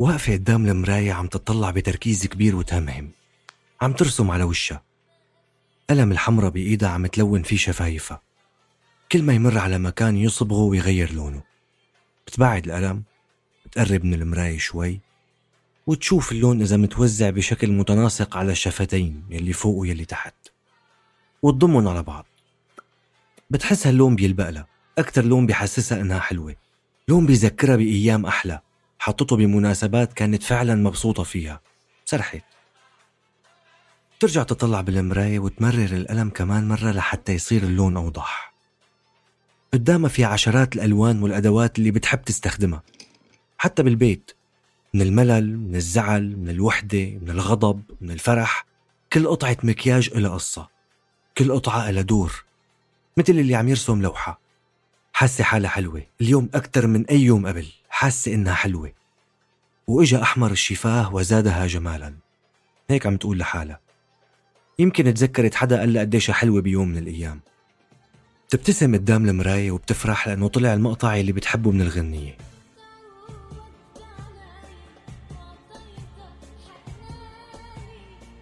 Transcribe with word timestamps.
واقفة 0.00 0.32
قدام 0.32 0.66
المراية 0.66 1.12
عم 1.12 1.26
تطلع 1.26 1.70
بتركيز 1.70 2.26
كبير 2.26 2.56
وتهمهم. 2.56 3.10
عم 3.80 3.92
ترسم 3.92 4.30
على 4.30 4.44
وشها. 4.44 4.82
قلم 5.90 6.12
الحمرة 6.12 6.48
بإيدها 6.48 6.88
عم 6.88 7.06
تلون 7.06 7.42
فيه 7.42 7.56
شفايفها. 7.56 8.22
كل 9.12 9.22
ما 9.22 9.32
يمر 9.32 9.58
على 9.58 9.78
مكان 9.78 10.16
يصبغه 10.16 10.62
ويغير 10.62 11.12
لونه. 11.12 11.42
بتبعد 12.26 12.66
القلم 12.66 13.02
بتقرب 13.66 14.04
من 14.04 14.14
المراية 14.14 14.58
شوي 14.58 15.00
وتشوف 15.86 16.32
اللون 16.32 16.62
إذا 16.62 16.76
متوزع 16.76 17.30
بشكل 17.30 17.72
متناسق 17.72 18.36
على 18.36 18.52
الشفتين 18.52 19.24
يلي 19.30 19.52
فوق 19.52 19.76
ويلي 19.76 20.04
تحت. 20.04 20.34
وتضمهم 21.42 21.88
على 21.88 22.02
بعض. 22.02 22.26
بتحس 23.50 23.86
هاللون 23.86 24.16
بيلبق 24.16 24.50
لها. 24.50 24.66
أكتر 24.98 25.24
لون 25.24 25.46
بيحسسها 25.46 26.00
إنها 26.00 26.20
حلوة. 26.20 26.56
لون 27.08 27.26
بيذكرها 27.26 27.76
بأيام 27.76 28.26
أحلى. 28.26 28.60
حطته 28.98 29.36
بمناسبات 29.36 30.12
كانت 30.12 30.42
فعلا 30.42 30.74
مبسوطة 30.74 31.22
فيها. 31.22 31.60
سرحت. 32.04 32.42
ترجع 34.20 34.42
تطلع 34.42 34.80
بالمراية 34.80 35.38
وتمرر 35.38 35.96
القلم 35.96 36.30
كمان 36.30 36.68
مرة 36.68 36.90
لحتى 36.90 37.32
يصير 37.32 37.62
اللون 37.62 37.96
أوضح. 37.96 38.54
قدامها 39.72 40.08
في 40.08 40.24
عشرات 40.24 40.76
الألوان 40.76 41.22
والأدوات 41.22 41.78
اللي 41.78 41.90
بتحب 41.90 42.24
تستخدمها. 42.24 42.82
حتى 43.58 43.82
بالبيت. 43.82 44.30
من 44.94 45.02
الملل 45.02 45.58
من 45.58 45.76
الزعل 45.76 46.36
من 46.36 46.48
الوحدة 46.48 47.04
من 47.22 47.30
الغضب 47.30 47.82
من 48.00 48.10
الفرح. 48.10 48.66
كل 49.12 49.26
قطعة 49.26 49.56
مكياج 49.62 50.10
إلها 50.14 50.30
قصة. 50.30 50.68
كل 51.38 51.52
قطعة 51.52 51.88
إلها 51.88 52.02
دور. 52.02 52.44
مثل 53.16 53.32
اللي 53.32 53.54
عم 53.54 53.68
يرسم 53.68 54.02
لوحة. 54.02 54.47
حاسة 55.18 55.44
حالها 55.44 55.70
حلوة. 55.70 56.02
اليوم 56.20 56.48
أكثر 56.54 56.86
من 56.86 57.06
أي 57.06 57.20
يوم 57.20 57.46
قبل. 57.46 57.66
حاسة 57.88 58.34
إنها 58.34 58.54
حلوة. 58.54 58.92
وإجا 59.86 60.22
أحمر 60.22 60.50
الشفاه 60.50 61.14
وزادها 61.14 61.66
جمالا. 61.66 62.14
هيك 62.90 63.06
عم 63.06 63.16
تقول 63.16 63.38
لحالها. 63.38 63.80
يمكن 64.78 65.14
تذكرت 65.14 65.54
حدا 65.54 65.78
قال 65.78 65.92
لها 65.92 66.02
قديش 66.02 66.30
حلوة 66.30 66.60
بيوم 66.60 66.88
من 66.88 66.98
الأيام. 66.98 67.40
بتبتسم 68.48 68.94
قدام 68.94 69.28
المراية 69.28 69.70
وبتفرح 69.70 70.28
لأنه 70.28 70.48
طلع 70.48 70.74
المقطع 70.74 71.16
اللي 71.16 71.32
بتحبه 71.32 71.70
من 71.70 71.80
الغنية. 71.80 72.36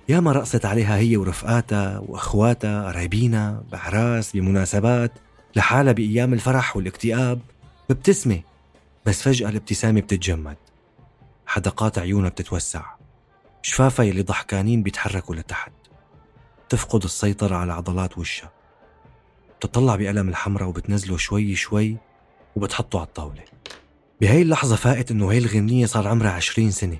ياما 0.08 0.32
رقصت 0.32 0.64
عليها 0.64 0.96
هي 0.96 1.16
ورفقاتها 1.16 1.98
وأخواتها 1.98 2.88
قرايبينا 2.88 3.62
باعراس 3.72 4.32
بمناسبات. 4.32 5.12
لحالها 5.56 5.92
بأيام 5.92 6.32
الفرح 6.32 6.76
والاكتئاب 6.76 7.40
مبتسمه 7.90 8.40
بس 9.06 9.22
فجأة 9.22 9.48
الابتسامة 9.48 10.00
بتتجمد. 10.00 10.56
حدقات 11.46 11.98
عيونها 11.98 12.28
بتتوسع. 12.28 12.84
شفافها 13.62 14.04
يلي 14.04 14.22
ضحكانين 14.22 14.82
بيتحركوا 14.82 15.34
لتحت. 15.34 15.72
تفقد 16.68 17.04
السيطرة 17.04 17.56
على 17.56 17.72
عضلات 17.72 18.18
وشها. 18.18 18.52
بتطلع 19.58 19.96
بقلم 19.96 20.28
الحمراء 20.28 20.68
وبتنزله 20.68 21.16
شوي 21.16 21.54
شوي 21.54 21.96
وبتحطه 22.56 22.98
على 22.98 23.06
الطاولة. 23.06 23.44
بهاي 24.20 24.42
اللحظة 24.42 24.76
فاقت 24.76 25.10
إنه 25.10 25.30
هاي 25.30 25.38
الغنية 25.38 25.86
صار 25.86 26.08
عمرها 26.08 26.30
عشرين 26.30 26.70
سنة. 26.70 26.98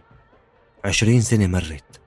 عشرين 0.85 1.21
سنة 1.21 1.47
مرت. 1.47 2.01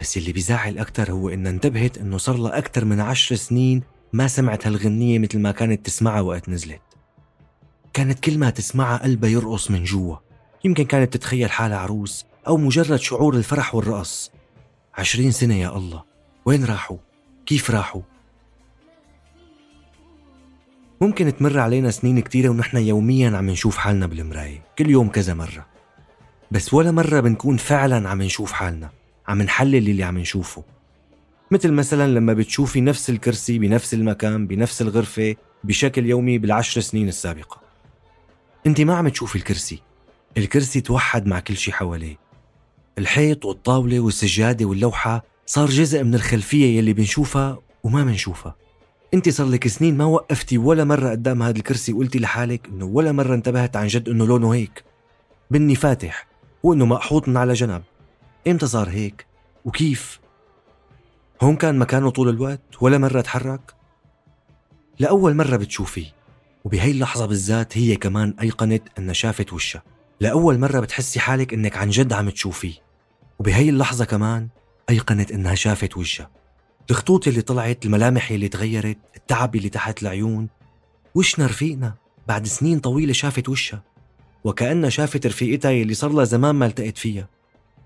بس 0.00 0.16
اللي 0.16 0.32
بيزعل 0.32 0.78
أكتر 0.78 1.12
هو 1.12 1.28
إنها 1.28 1.52
انتبهت 1.52 1.98
إنه 1.98 2.18
صار 2.18 2.36
لها 2.36 2.58
أكتر 2.58 2.84
من 2.84 3.00
عشر 3.00 3.36
سنين 3.36 3.82
ما 4.12 4.28
سمعت 4.28 4.66
هالغنية 4.66 5.18
مثل 5.18 5.38
ما 5.38 5.52
كانت 5.52 5.86
تسمعها 5.86 6.20
وقت 6.20 6.48
نزلت. 6.48 6.80
كانت 7.92 8.20
كل 8.20 8.38
ما 8.38 8.50
تسمعها 8.50 9.02
قلبها 9.02 9.30
يرقص 9.30 9.70
من 9.70 9.84
جوا. 9.84 10.16
يمكن 10.64 10.84
كانت 10.84 11.14
تتخيل 11.14 11.50
حالها 11.50 11.78
عروس 11.78 12.26
أو 12.46 12.56
مجرد 12.56 12.96
شعور 12.96 13.34
الفرح 13.34 13.74
والرقص. 13.74 14.30
عشرين 14.94 15.30
سنة 15.30 15.54
يا 15.54 15.76
الله. 15.76 16.04
وين 16.44 16.64
راحوا؟ 16.64 16.96
كيف 17.46 17.70
راحوا؟ 17.70 18.02
ممكن 21.00 21.36
تمر 21.36 21.58
علينا 21.58 21.90
سنين 21.90 22.20
كتيرة 22.20 22.48
ونحن 22.48 22.76
يوميا 22.76 23.36
عم 23.36 23.50
نشوف 23.50 23.76
حالنا 23.76 24.06
بالمراية. 24.06 24.62
كل 24.78 24.90
يوم 24.90 25.08
كذا 25.08 25.34
مرة. 25.34 25.66
بس 26.50 26.74
ولا 26.74 26.90
مرة 26.90 27.20
بنكون 27.20 27.56
فعلا 27.56 28.08
عم 28.08 28.22
نشوف 28.22 28.52
حالنا. 28.52 28.90
عم 29.28 29.42
نحلل 29.42 29.88
اللي 29.88 30.02
عم 30.02 30.18
نشوفه. 30.18 30.64
مثل 31.52 31.72
مثلا 31.72 32.06
لما 32.08 32.32
بتشوفي 32.32 32.80
نفس 32.80 33.10
الكرسي 33.10 33.58
بنفس 33.58 33.94
المكان 33.94 34.46
بنفس 34.46 34.82
الغرفة 34.82 35.36
بشكل 35.64 36.06
يومي 36.06 36.38
بالعشر 36.38 36.80
سنين 36.80 37.08
السابقة. 37.08 37.60
انت 38.66 38.80
ما 38.80 38.94
عم 38.94 39.08
تشوفي 39.08 39.36
الكرسي. 39.36 39.82
الكرسي 40.36 40.80
توحد 40.80 41.26
مع 41.26 41.40
كل 41.40 41.56
شي 41.56 41.72
حواليه. 41.72 42.16
الحيط 42.98 43.44
والطاولة 43.44 44.00
والسجادة 44.00 44.64
واللوحة 44.64 45.24
صار 45.46 45.68
جزء 45.68 46.02
من 46.02 46.14
الخلفية 46.14 46.78
يلي 46.78 46.92
بنشوفها 46.92 47.58
وما 47.82 48.04
بنشوفها 48.04 48.56
انت 49.14 49.28
صار 49.28 49.46
لك 49.46 49.68
سنين 49.68 49.96
ما 49.96 50.04
وقفتي 50.04 50.58
ولا 50.58 50.84
مرة 50.84 51.10
قدام 51.10 51.42
هذا 51.42 51.56
الكرسي 51.56 51.92
وقلتي 51.92 52.18
لحالك 52.18 52.68
إنه 52.68 52.84
ولا 52.84 53.12
مرة 53.12 53.34
انتبهت 53.34 53.76
عن 53.76 53.86
جد 53.86 54.08
إنه 54.08 54.26
لونه 54.26 54.54
هيك. 54.54 54.84
بني 55.50 55.74
فاتح 55.74 56.26
وإنه 56.62 56.86
مقحوط 56.86 57.28
من 57.28 57.36
على 57.36 57.52
جنب. 57.52 57.82
إمتى 58.48 58.66
صار 58.66 58.88
هيك؟ 58.88 59.26
وكيف؟ 59.64 60.20
هون 61.42 61.56
كان 61.56 61.78
مكانه 61.78 62.10
طول 62.10 62.28
الوقت 62.28 62.60
ولا 62.80 62.98
مرة 62.98 63.20
تحرك 63.20 63.74
لأول 64.98 65.34
مرة 65.34 65.56
بتشوفيه 65.56 66.06
وبهي 66.64 66.90
اللحظة 66.90 67.26
بالذات 67.26 67.78
هي 67.78 67.96
كمان 67.96 68.34
أيقنت 68.42 68.82
أنها 68.98 69.12
شافت 69.12 69.52
وشها. 69.52 69.82
لأول 70.20 70.58
مرة 70.58 70.80
بتحسي 70.80 71.20
حالك 71.20 71.54
أنك 71.54 71.76
عن 71.76 71.90
جد 71.90 72.12
عم 72.12 72.30
تشوفيه 72.30 72.74
وبهي 73.38 73.68
اللحظة 73.68 74.04
كمان 74.04 74.48
أيقنت 74.90 75.32
أنها 75.32 75.54
شافت 75.54 75.96
وشها. 75.96 76.30
الخطوط 76.90 77.28
اللي 77.28 77.42
طلعت 77.42 77.86
الملامح 77.86 78.30
اللي 78.30 78.48
تغيرت 78.48 78.98
التعب 79.16 79.56
اللي 79.56 79.68
تحت 79.68 80.02
العيون 80.02 80.48
وشنا 81.14 81.46
رفيقنا 81.46 81.94
بعد 82.28 82.46
سنين 82.46 82.78
طويلة 82.78 83.12
شافت 83.12 83.48
وشها 83.48 83.82
وكأنها 84.44 84.90
شافت 84.90 85.26
رفيقتها 85.26 85.70
اللي 85.70 85.94
صار 85.94 86.12
لها 86.12 86.24
زمان 86.24 86.54
ما 86.54 86.66
التقت 86.66 86.98
فيها. 86.98 87.28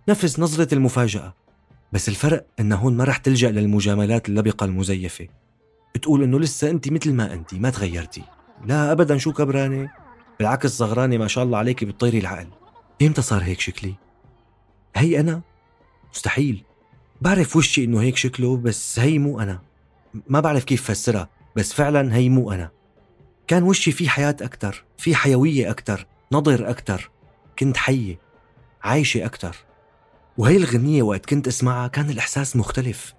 نفس 0.08 0.40
نظرة 0.40 0.74
المفاجأة. 0.74 1.34
بس 1.94 2.08
الفرق 2.08 2.46
انه 2.60 2.76
هون 2.76 2.96
ما 2.96 3.04
رح 3.04 3.16
تلجأ 3.16 3.50
للمجاملات 3.50 4.28
اللبقة 4.28 4.64
المزيفة. 4.64 5.28
تقول 6.02 6.22
إنه 6.22 6.40
لسه 6.40 6.70
انت 6.70 6.88
مثل 6.88 7.12
ما 7.12 7.32
انت 7.32 7.54
ما 7.54 7.70
تغيرتي. 7.70 8.22
لا 8.66 8.92
ابدا 8.92 9.18
شو 9.18 9.32
كبرانة؟ 9.32 9.90
بالعكس 10.38 10.70
صغرانة 10.70 11.16
ما 11.16 11.28
شاء 11.28 11.44
الله 11.44 11.58
عليك 11.58 11.84
بتطيري 11.84 12.18
العقل. 12.18 12.48
إمتى 13.02 13.22
صار 13.22 13.42
هيك 13.42 13.60
شكلي؟ 13.60 13.94
هي 14.96 15.20
أنا؟ 15.20 15.42
مستحيل. 16.12 16.64
بعرف 17.20 17.56
وشي 17.56 17.84
إنه 17.84 18.00
هيك 18.00 18.16
شكله 18.16 18.56
بس 18.56 18.98
هي 18.98 19.18
مو 19.18 19.40
أنا. 19.40 19.60
ما 20.28 20.40
بعرف 20.40 20.64
كيف 20.64 20.82
فسرها 20.82 21.28
بس 21.56 21.72
فعلا 21.72 22.14
هي 22.14 22.28
مو 22.28 22.52
أنا. 22.52 22.70
كان 23.46 23.62
وشي 23.62 23.92
فيه 23.92 24.08
حياة 24.08 24.36
أكتر 24.42 24.84
في 24.98 25.14
حيوية 25.14 25.70
أكتر 25.70 26.06
نضر 26.32 26.70
أكتر. 26.70 27.10
كنت 27.58 27.76
حية 27.76 28.18
عايشة 28.82 29.24
أكتر. 29.24 29.56
وهي 30.38 30.56
الغنية 30.56 31.02
وقت 31.02 31.26
كنت 31.26 31.48
أسمعها 31.48 31.88
كان 31.88 32.10
الإحساس 32.10 32.56
مختلف. 32.56 33.14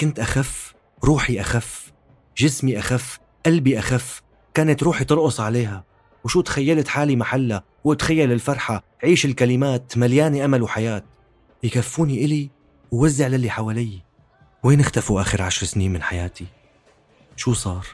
كنت 0.00 0.20
أخف 0.20 0.74
روحي 1.04 1.40
أخف 1.40 1.92
جسمي 2.36 2.78
أخف 2.78 3.18
قلبي 3.46 3.78
أخف 3.78 4.22
كانت 4.54 4.82
روحي 4.82 5.04
ترقص 5.04 5.40
عليها. 5.40 5.84
وشو 6.24 6.40
تخيلت 6.40 6.88
حالي 6.88 7.16
محلها 7.16 7.64
وتخيل 7.84 8.32
الفرحة 8.32 8.84
عيش 9.04 9.24
الكلمات 9.24 9.98
مليانة 9.98 10.44
أمل 10.44 10.62
وحياة. 10.62 11.04
يكفوني 11.62 12.24
إلي 12.24 12.50
ووزع 12.90 13.26
للي 13.26 13.50
حوالي. 13.50 14.02
وين 14.62 14.80
اختفوا 14.80 15.20
آخر 15.20 15.42
عشر 15.42 15.66
سنين 15.66 15.92
من 15.92 16.02
حياتي؟ 16.02 16.46
شو 17.36 17.52
صار؟ 17.52 17.86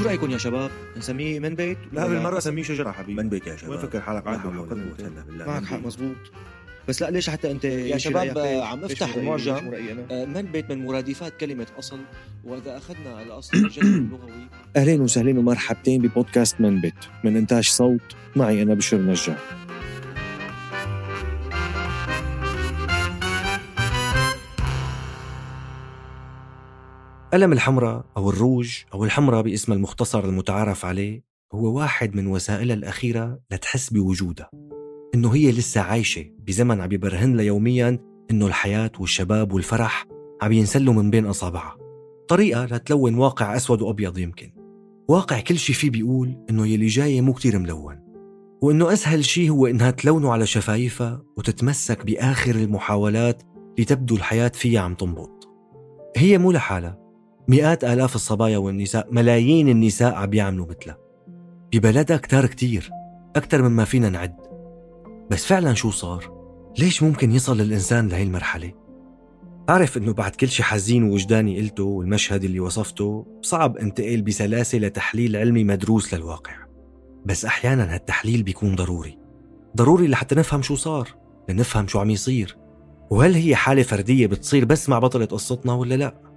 شو 0.00 0.06
رأيكم 0.06 0.30
يا 0.30 0.38
شباب؟ 0.38 0.70
نسميه 0.96 1.38
من 1.38 1.54
بيت؟ 1.54 1.78
لا 1.92 2.06
بالمرة 2.06 2.38
سميه 2.38 2.62
شجرة 2.62 2.90
حبيبي. 2.90 3.22
من 3.22 3.28
بيت 3.28 3.46
يا 3.46 3.56
شباب. 3.56 3.70
وين 3.70 3.80
فكر 3.80 4.00
حالك؟ 4.00 4.26
عاد 4.26 4.38
حق 4.38 4.48
بالله. 4.48 5.46
معك 5.46 5.64
حق 5.64 5.78
مزبوط 5.78 6.16
بس 6.88 7.02
لا 7.02 7.10
ليش 7.10 7.30
حتى 7.30 7.50
أنت 7.50 7.64
يا 7.64 7.98
شباب،؟ 7.98 8.38
عم 8.38 8.84
افتح؟ 8.84 9.14
المعجم. 9.14 9.70
آه، 10.10 10.24
من 10.24 10.42
بيت 10.42 10.70
من 10.70 10.86
مرادفات 10.86 11.36
كلمة 11.40 11.66
أصل. 11.78 11.98
وإذا 12.44 12.76
أخذنا 12.76 13.22
الأصل 13.22 13.56
الجذر 13.64 13.86
اللغوي. 13.86 14.48
أهلين 14.76 15.00
وسهلين 15.00 15.38
ومرحبتين 15.38 16.02
ببودكاست 16.02 16.60
من 16.60 16.80
بيت. 16.80 16.94
من 17.24 17.36
إنتاج 17.36 17.64
صوت 17.68 18.16
معي 18.36 18.62
أنا 18.62 18.74
بشر 18.74 18.98
نجار. 18.98 19.36
ألم 27.34 27.52
الحمراء 27.52 28.04
أو 28.16 28.30
الروج 28.30 28.82
أو 28.94 29.04
الحمراء 29.04 29.42
باسمها 29.42 29.76
المختصر 29.76 30.24
المتعارف 30.24 30.84
عليه 30.84 31.22
هو 31.52 31.78
واحد 31.78 32.16
من 32.16 32.26
وسائلها 32.26 32.76
الأخيرة 32.76 33.40
لتحس 33.50 33.90
بوجودها 33.90 34.50
إنه 35.14 35.34
هي 35.34 35.52
لسه 35.52 35.80
عايشة 35.80 36.24
بزمن 36.38 36.80
عم 36.80 36.92
يبرهن 36.92 37.36
لها 37.36 37.44
يوميا 37.44 37.98
إنه 38.30 38.46
الحياة 38.46 38.90
والشباب 39.00 39.52
والفرح 39.52 40.06
عم 40.42 40.52
ينسلوا 40.52 40.94
من 40.94 41.10
بين 41.10 41.26
أصابعها. 41.26 41.76
طريقة 42.28 42.64
لتلون 42.64 43.14
واقع 43.14 43.56
أسود 43.56 43.82
وأبيض 43.82 44.18
يمكن. 44.18 44.52
واقع 45.08 45.40
كل 45.40 45.58
شي 45.58 45.72
فيه 45.72 45.90
بيقول 45.90 46.44
إنه 46.50 46.66
يلي 46.66 46.86
جاي 46.86 47.20
مو 47.20 47.32
كتير 47.32 47.58
ملون 47.58 47.98
وإنه 48.62 48.92
أسهل 48.92 49.24
شي 49.24 49.50
هو 49.50 49.66
إنها 49.66 49.90
تلونه 49.90 50.32
على 50.32 50.46
شفايفها 50.46 51.22
وتتمسك 51.36 52.06
بآخر 52.06 52.54
المحاولات 52.54 53.42
لتبدو 53.78 54.16
الحياة 54.16 54.52
فيها 54.54 54.80
عم 54.80 54.94
تنبض. 54.94 55.30
هي 56.16 56.38
مو 56.38 56.52
لحالها 56.52 57.09
مئات 57.48 57.84
آلاف 57.84 58.14
الصبايا 58.14 58.58
والنساء 58.58 59.08
ملايين 59.10 59.68
النساء 59.68 60.14
عم 60.14 60.34
يعملوا 60.34 60.66
مثلها 60.66 60.98
ببلدها 61.74 62.16
كتار 62.16 62.46
كتير 62.46 62.90
أكتر 63.36 63.62
مما 63.62 63.84
فينا 63.84 64.08
نعد 64.08 64.36
بس 65.30 65.46
فعلا 65.46 65.74
شو 65.74 65.90
صار؟ 65.90 66.40
ليش 66.78 67.02
ممكن 67.02 67.32
يصل 67.32 67.60
الإنسان 67.60 68.08
لهي 68.08 68.22
المرحلة؟ 68.22 68.72
أعرف 69.68 69.96
إنه 69.96 70.12
بعد 70.12 70.36
كل 70.36 70.48
شي 70.48 70.62
حزين 70.62 71.02
ووجداني 71.02 71.60
قلته 71.60 71.84
والمشهد 71.84 72.44
اللي 72.44 72.60
وصفته 72.60 73.26
صعب 73.42 73.76
انتقل 73.76 74.22
بسلاسة 74.22 74.78
لتحليل 74.78 75.36
علمي 75.36 75.64
مدروس 75.64 76.14
للواقع 76.14 76.52
بس 77.26 77.44
أحيانا 77.44 77.94
هالتحليل 77.94 78.42
بيكون 78.42 78.74
ضروري 78.74 79.18
ضروري 79.76 80.08
لحتى 80.08 80.34
نفهم 80.34 80.62
شو 80.62 80.74
صار 80.74 81.08
لنفهم 81.48 81.86
شو 81.86 81.98
عم 81.98 82.10
يصير 82.10 82.56
وهل 83.10 83.34
هي 83.34 83.56
حالة 83.56 83.82
فردية 83.82 84.26
بتصير 84.26 84.64
بس 84.64 84.88
مع 84.88 84.98
بطلة 84.98 85.24
قصتنا 85.24 85.72
ولا 85.72 85.94
لأ؟ 85.94 86.29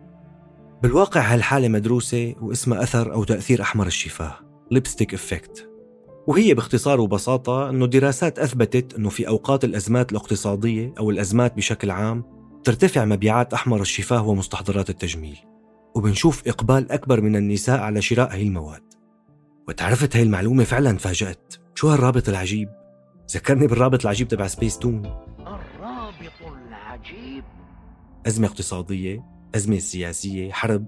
بالواقع 0.83 1.21
هالحالة 1.21 1.67
مدروسة 1.67 2.35
واسمها 2.41 2.83
أثر 2.83 3.13
أو 3.13 3.23
تأثير 3.23 3.61
أحمر 3.61 3.87
الشفاه 3.87 4.35
lipstick 4.71 5.13
effect 5.13 5.69
وهي 6.27 6.53
باختصار 6.53 7.01
وبساطة 7.01 7.69
أنه 7.69 7.85
دراسات 7.85 8.39
أثبتت 8.39 8.93
أنه 8.93 9.09
في 9.09 9.27
أوقات 9.27 9.63
الأزمات 9.63 10.11
الاقتصادية 10.11 10.93
أو 10.99 11.11
الأزمات 11.11 11.55
بشكل 11.55 11.91
عام 11.91 12.23
ترتفع 12.63 13.05
مبيعات 13.05 13.53
أحمر 13.53 13.81
الشفاه 13.81 14.27
ومستحضرات 14.27 14.89
التجميل. 14.89 15.37
وبنشوف 15.95 16.47
إقبال 16.47 16.91
أكبر 16.91 17.21
من 17.21 17.35
النساء 17.35 17.79
على 17.79 18.01
شراء 18.01 18.31
هي 18.31 18.41
المواد. 18.41 18.83
وتعرفت 19.67 20.15
هاي 20.15 20.23
المعلومة 20.23 20.63
فعلا 20.63 20.97
تفاجأت 20.97 21.53
شو 21.75 21.89
هالرابط 21.89 22.29
العجيب؟ 22.29 22.69
ذكرني 23.35 23.67
بالرابط 23.67 24.01
العجيب 24.01 24.27
تبع 24.27 24.47
سبيس 24.47 24.79
تون 24.79 25.05
الرابط 25.39 26.41
العجيب. 26.67 27.43
أزمة 28.27 28.47
اقتصادية 28.47 29.32
أزمة 29.55 29.77
سياسية 29.77 30.51
حرب. 30.51 30.85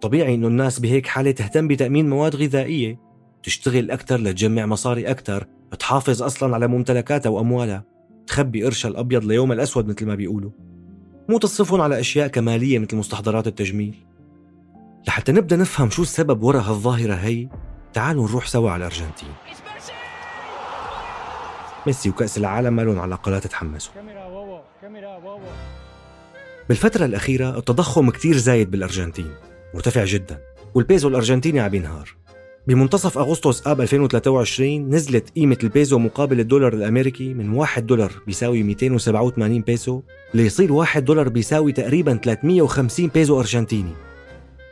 طبيعي 0.00 0.34
إنه 0.34 0.46
الناس 0.46 0.80
بهيك 0.80 1.06
حالة 1.06 1.30
تهتم 1.30 1.68
بتأمين 1.68 2.10
مواد 2.10 2.36
غذائية. 2.36 3.00
تشتغل 3.42 3.90
أكثر 3.90 4.16
لتجمع 4.16 4.66
مصاري 4.66 5.10
أكثر 5.10 5.46
تحافظ 5.78 6.22
أصلا 6.22 6.54
على 6.54 6.66
ممتلكاتها 6.66 7.30
وأموالها. 7.30 7.84
تخبي 8.26 8.64
قرشها 8.64 8.88
الأبيض 8.88 9.24
ليوم 9.24 9.52
الأسود 9.52 9.88
مثل 9.88 10.06
ما 10.06 10.14
بيقولوا. 10.14 10.50
مو 11.28 11.38
تصرفهم 11.38 11.80
على 11.80 12.00
أشياء 12.00 12.28
كمالية 12.28 12.78
مثل 12.78 12.96
مستحضرات 12.96 13.46
التجميل. 13.46 13.94
لحتى 15.08 15.32
نبدأ 15.32 15.56
نفهم 15.56 15.90
شو 15.90 16.02
السبب 16.02 16.42
وراء 16.42 16.62
هالظاهرة 16.62 17.14
هي 17.14 17.48
تعالوا 17.92 18.28
نروح 18.28 18.46
سوا 18.46 18.70
على 18.70 18.86
الأرجنتين 18.86 19.28
ميسي 21.86 22.10
وكأس 22.10 22.38
العالم 22.38 22.72
ما 22.76 22.82
لهم 22.82 22.98
علاقة 22.98 23.30
لا 23.30 23.38
تتحمسوا. 23.38 23.92
بالفترة 26.68 27.04
الأخيرة 27.04 27.58
التضخم 27.58 28.10
كتير 28.10 28.36
زايد 28.36 28.70
بالأرجنتين 28.70 29.30
مرتفع 29.74 30.04
جدا 30.04 30.38
والبيزو 30.74 31.08
الأرجنتيني 31.08 31.60
عم 31.60 31.74
ينهار. 31.74 32.14
بمنتصف 32.66 33.18
أغسطس 33.18 33.66
آب 33.66 33.80
2023 33.80 34.90
نزلت 34.90 35.30
قيمة 35.30 35.58
البيزو 35.62 35.98
مقابل 35.98 36.40
الدولار 36.40 36.72
الأمريكي 36.72 37.34
من 37.34 37.52
1 37.52 37.86
دولار 37.86 38.12
بيساوي 38.26 38.62
287 38.62 39.60
بيسو 39.60 40.02
ليصير 40.34 40.72
1 40.72 41.04
دولار 41.04 41.28
بيساوي 41.28 41.72
تقريبا 41.72 42.14
350 42.22 43.06
بيزو 43.06 43.40
أرجنتيني. 43.40 43.92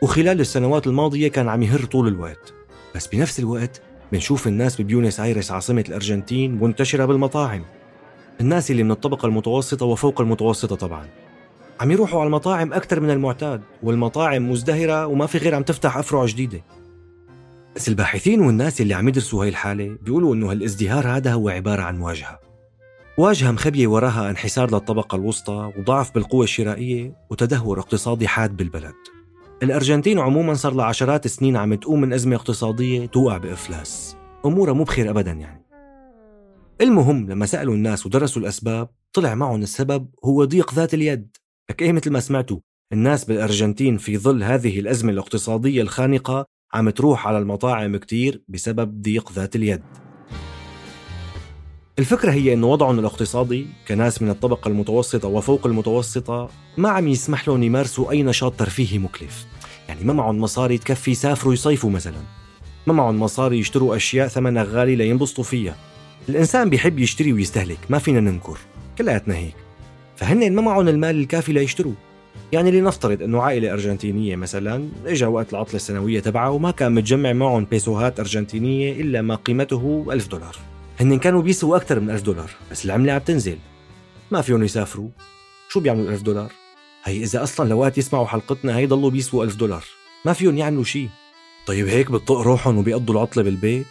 وخلال 0.03 0.41
السنوات 0.41 0.87
الماضية 0.87 1.29
كان 1.29 1.49
عم 1.49 1.63
ينهار 1.62 1.85
طول 1.85 2.09
الوقت. 2.09 2.55
بس 2.95 3.07
بنفس 3.07 3.39
الوقت 3.39 3.83
بنشوف 4.13 4.47
الناس 4.47 4.81
ببيونس 4.81 5.21
آيرس 5.21 5.51
عاصمة 5.51 5.85
الأرجنتين 5.89 6.59
منتشرة 6.61 7.05
بالمطاعم. 7.05 7.65
الناس 8.41 8.71
اللي 8.71 8.83
من 8.83 8.91
الطبقة 8.91 9.27
المتوسطة 9.27 9.87
وفوق 9.87 10.21
المتوسطة 10.21 10.77
طبعاً. 10.77 11.07
عم 11.81 11.91
يروحوا 11.91 12.21
على 12.21 12.27
المطاعم 12.27 12.73
أكثر 12.73 13.00
من 13.00 13.11
المعتاد 13.11 13.61
والمطاعم 13.82 14.50
مزدهرة 14.50 15.06
وما 15.06 15.27
في 15.27 15.38
غير 15.38 15.55
عم 15.55 15.62
تفتح 15.62 15.97
أفرع 15.97 16.27
جديدة. 16.27 16.65
بس 17.77 17.88
الباحثين 17.88 18.41
والناس 18.41 18.81
اللي 18.81 18.94
عم 18.94 19.09
يدرسوا 19.09 19.43
هاي 19.43 19.49
الحالة 19.49 19.99
بيقولوا 20.02 20.35
إنه 20.35 20.50
هالازدهار 20.50 21.09
هذا 21.09 21.33
هو 21.33 21.49
عبارة 21.49 21.83
عن 21.83 22.00
واجهة. 22.00 22.40
واجهة 23.19 23.50
مخبية 23.50 23.87
وراها 23.87 24.31
انحسار 24.31 24.71
للطبقة 24.71 25.16
الوسطى 25.16 25.73
وضعف 25.78 26.14
بالقوة 26.14 26.45
الشرائية 26.45 27.14
وتدهور 27.31 27.81
اقتصادي 27.81 28.28
حاد 28.28 28.57
بالبلد. 28.57 28.95
الأرجنتين 29.62 30.19
عموما 30.19 30.55
صار 30.55 30.75
لها 30.75 30.85
عشرات 30.85 31.26
السنين 31.26 31.57
عم 31.57 31.75
تقوم 31.75 32.00
من 32.00 32.12
أزمة 32.12 32.37
اقتصادية 32.37 33.07
توقع 33.07 33.37
بإفلاس. 33.37 34.16
أمورها 34.45 34.73
مو 34.73 34.85
بخير 34.85 35.11
أبدا 35.11 35.33
يعني. 35.33 35.64
المهم 36.81 37.31
لما 37.31 37.47
سألوا 37.47 37.75
الناس 37.75 38.07
ودرسوا 38.07 38.43
الأسباب 38.43 38.88
طلع 39.12 39.35
معهم 39.35 39.62
السبب 39.62 40.09
هو 40.25 40.45
ضيق 40.45 40.75
ذات 40.75 40.95
اليد. 40.95 41.37
لك 41.71 41.83
إيه 41.83 41.93
مثل 41.93 42.11
ما 42.11 42.21
سمعتوا 42.21 42.59
الناس 42.93 43.25
بالأرجنتين 43.25 43.99
في 43.99 44.19
ظل 44.19 44.43
هذه 44.43 44.81
الأزمة 44.81 45.12
الاقتصادية 45.12 45.83
الخانقة 45.83 46.47
عم 46.75 46.90
تروح 46.90 47.26
على 47.26 47.38
المطاعم 47.38 47.97
كتير 47.97 48.43
بسبب 48.49 49.02
ضيق 49.02 49.33
ذات 49.33 49.57
اليد. 49.57 49.83
الفكرة 51.99 52.31
هي 52.31 52.52
أنه 52.52 52.67
وضعهم 52.67 52.99
الاقتصادي 52.99 53.67
كناس 53.88 54.23
من 54.23 54.31
الطبقة 54.31 54.69
المتوسطة 54.69 55.29
وفوق 55.29 55.67
المتوسطة 55.67 56.50
ما 56.76 56.88
عم 56.88 57.09
يسمح 57.09 57.49
لهم 57.49 57.62
يمارسوا 57.62 58.11
أي 58.11 58.23
نشاط 58.23 58.55
ترفيهي 58.59 58.99
مكلف. 58.99 59.47
يعني 59.88 60.05
ما 60.05 60.12
معهم 60.12 60.40
مصاري 60.40 60.79
تكفي 60.79 61.11
يسافروا 61.11 61.55
يصيفوا 61.55 61.90
مثلا. 61.90 62.23
ما 62.87 62.93
معهم 62.93 63.21
مصاري 63.21 63.59
يشتروا 63.59 63.97
أشياء 63.97 64.29
ثمنها 64.29 64.62
غالي 64.62 64.97
لينبسطوا 64.97 65.45
فيها. 65.45 65.76
الإنسان 66.29 66.71
بيحب 66.71 66.99
يشتري 66.99 67.33
ويستهلك 67.33 67.79
ما 67.88 67.99
فينا 67.99 68.21
ننكر. 68.21 68.59
كلياتنا 68.99 69.37
هيك. 69.37 69.70
فهن 70.21 70.53
ما 70.53 70.62
معهم 70.62 70.89
المال 70.89 71.21
الكافي 71.21 71.53
ليشتروا. 71.53 71.93
يعني 72.53 72.71
لنفترض 72.71 73.23
أنه 73.23 73.43
عائلة 73.43 73.73
أرجنتينية 73.73 74.37
مثلا 74.37 74.89
اجى 75.07 75.27
وقت 75.27 75.53
العطلة 75.53 75.75
السنوية 75.75 76.21
تبعها 76.21 76.49
وما 76.49 76.71
كان 76.71 76.95
متجمع 76.95 77.33
معهم 77.33 77.65
بيسوهات 77.65 78.21
أرجنتينية 78.21 79.00
إلا 79.00 79.23
ما 79.23 79.35
قيمته 79.35 80.07
ألف 80.11 80.29
دولار. 80.29 80.57
هن 81.00 81.19
كانوا 81.19 81.43
بيسووا 81.43 81.77
أكثر 81.77 82.00
من 82.00 82.11
ألف 82.11 82.23
دولار 82.23 82.50
بس 82.71 82.85
العملة 82.85 83.12
عم 83.12 83.19
تنزل. 83.19 83.59
ما 84.31 84.41
فيهم 84.41 84.62
يسافروا. 84.62 85.09
شو 85.69 85.81
بيعملوا 85.81 86.11
ألف 86.11 86.23
دولار؟ 86.23 86.53
هي 87.05 87.23
إذا 87.23 87.43
أصلا 87.43 87.69
لوقت 87.69 87.99
يسمعوا 87.99 88.27
حلقتنا 88.27 88.77
هي 88.77 88.87
ضلوا 88.87 89.11
بيسووا 89.11 89.45
ألف 89.45 89.57
دولار. 89.57 89.85
ما 90.27 90.33
فيهم 90.33 90.59
يعملوا 90.59 90.85
شيء 90.85 91.09
طيب 91.67 91.89
هيك 91.89 92.11
بتطق 92.11 92.41
روحهم 92.41 92.79
وبيقضوا 92.79 93.15
العطلة 93.15 93.43
بالبيت؟ 93.43 93.87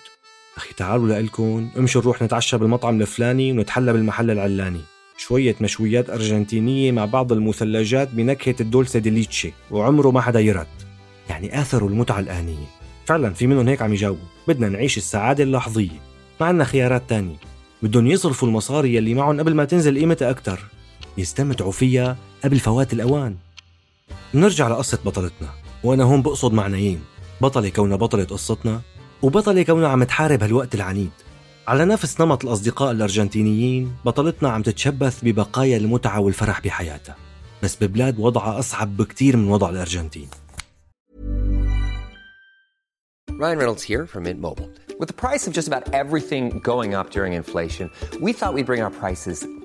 أخي 0.58 0.74
تعالوا 0.74 1.08
لإلكم 1.08 1.70
امشوا 1.78 2.02
نروح 2.02 2.22
نتعشى 2.22 2.58
بالمطعم 2.58 3.02
الفلاني 3.02 3.52
ونتحلى 3.52 3.94
بالمحل 3.94 4.32
العلاني. 4.32 4.82
شوية 5.20 5.56
مشويات 5.62 6.10
أرجنتينية 6.10 6.92
مع 6.92 7.06
بعض 7.06 7.32
المثلجات 7.32 8.10
بنكهة 8.14 8.56
الدولسة 8.62 9.00
ديليتشي 9.00 9.54
وعمره 9.72 10.12
ما 10.12 10.22
حدا 10.22 10.40
يرد. 10.40 10.68
يعني 11.30 11.62
آثروا 11.62 11.90
المتعة 11.90 12.20
الآنية. 12.20 12.66
فعلا 13.06 13.34
في 13.34 13.48
منهم 13.48 13.68
هيك 13.68 13.82
عم 13.82 13.94
يجاوبوا. 13.94 14.24
بدنا 14.48 14.70
نعيش 14.70 14.98
السعادة 14.98 15.44
اللحظية. 15.44 16.00
ما 16.42 16.48
عنا 16.48 16.64
خيارات 16.64 17.04
تانية. 17.08 17.36
بدهم 17.84 18.08
يصرفوا 18.08 18.48
المصاري 18.48 18.96
يلي 18.96 19.14
معهم 19.14 19.40
قبل 19.40 19.54
ما 19.54 19.66
تنزل 19.66 19.98
قيمتها 20.00 20.30
أكتر. 20.30 20.60
يستمتعوا 21.18 21.72
فيها 21.72 22.18
قبل 22.44 22.60
فوات 22.60 22.94
الأوان. 22.94 23.36
نرجع 24.34 24.68
لقصة 24.68 25.00
بطلتنا. 25.06 25.50
وأنا 25.84 26.04
هون 26.04 26.22
بقصد 26.22 26.54
معنيين. 26.54 27.00
بطلة 27.42 27.70
كونها 27.70 27.98
بطلة 27.98 28.24
قصتنا 28.24 28.82
وبطلة 29.22 29.64
كونها 29.64 29.88
عم 29.88 30.04
تحارب 30.04 30.44
هالوقت 30.44 30.76
العنيد. 30.76 31.12
على 31.70 31.86
نفس 31.86 32.22
نمط 32.22 32.46
الأصدقاء 32.46 32.92
الأرجنتينيين 32.92 33.96
بطلتنا 34.06 34.50
عم 34.50 34.62
تتشبث 34.62 35.24
ببقايا 35.24 35.78
المتعة 35.78 36.20
والفرح 36.20 36.62
بحياتها 36.62 37.16
بس 37.64 37.84
ببلاد 37.84 38.20
وضعها 38.20 38.60
أصعب 38.60 38.98
بكتير 38.98 39.38
من 39.38 39.48
وضع 39.52 39.70
الأرجنتين 39.70 40.30
Ryan 43.40 43.58
Reynolds 43.58 43.84
here 43.84 44.06
from 44.06 44.24
Mint 44.24 44.42
Mobile. 44.42 44.70
With 45.00 45.10
the 45.12 45.20
price 45.26 45.48
of 45.48 45.54
just 45.54 45.68
about 45.72 45.84
everything 45.94 46.60
going 46.72 46.92
up 47.00 47.08
during 47.12 47.34
inflation, 47.42 47.90
we 48.20 48.34
thought 48.34 48.54
we'd 48.56 48.66
bring 48.72 48.82
our 48.82 48.96
prices 49.04 49.38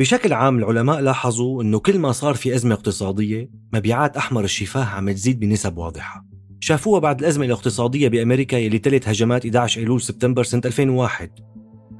بشكل 0.00 0.32
عام 0.32 0.58
العلماء 0.58 1.00
لاحظوا 1.00 1.62
إنه 1.62 1.78
كل 1.78 1.98
ما 1.98 2.12
صار 2.12 2.34
في 2.34 2.54
أزمة 2.54 2.74
اقتصادية 2.74 3.50
مبيعات 3.72 4.16
أحمر 4.16 4.44
الشفاه 4.44 4.84
عم 4.84 5.10
تزيد 5.10 5.40
بنسب 5.40 5.76
واضحة. 5.76 6.24
شافوها 6.60 7.00
بعد 7.00 7.20
الأزمة 7.20 7.44
الاقتصادية 7.44 8.08
بأمريكا 8.08 8.56
يلي 8.56 8.78
تلت 8.78 9.08
هجمات 9.08 9.44
11 9.44 9.80
أيلول 9.80 10.00
سبتمبر 10.00 10.42
سنة 10.42 10.62
2001 10.64 11.30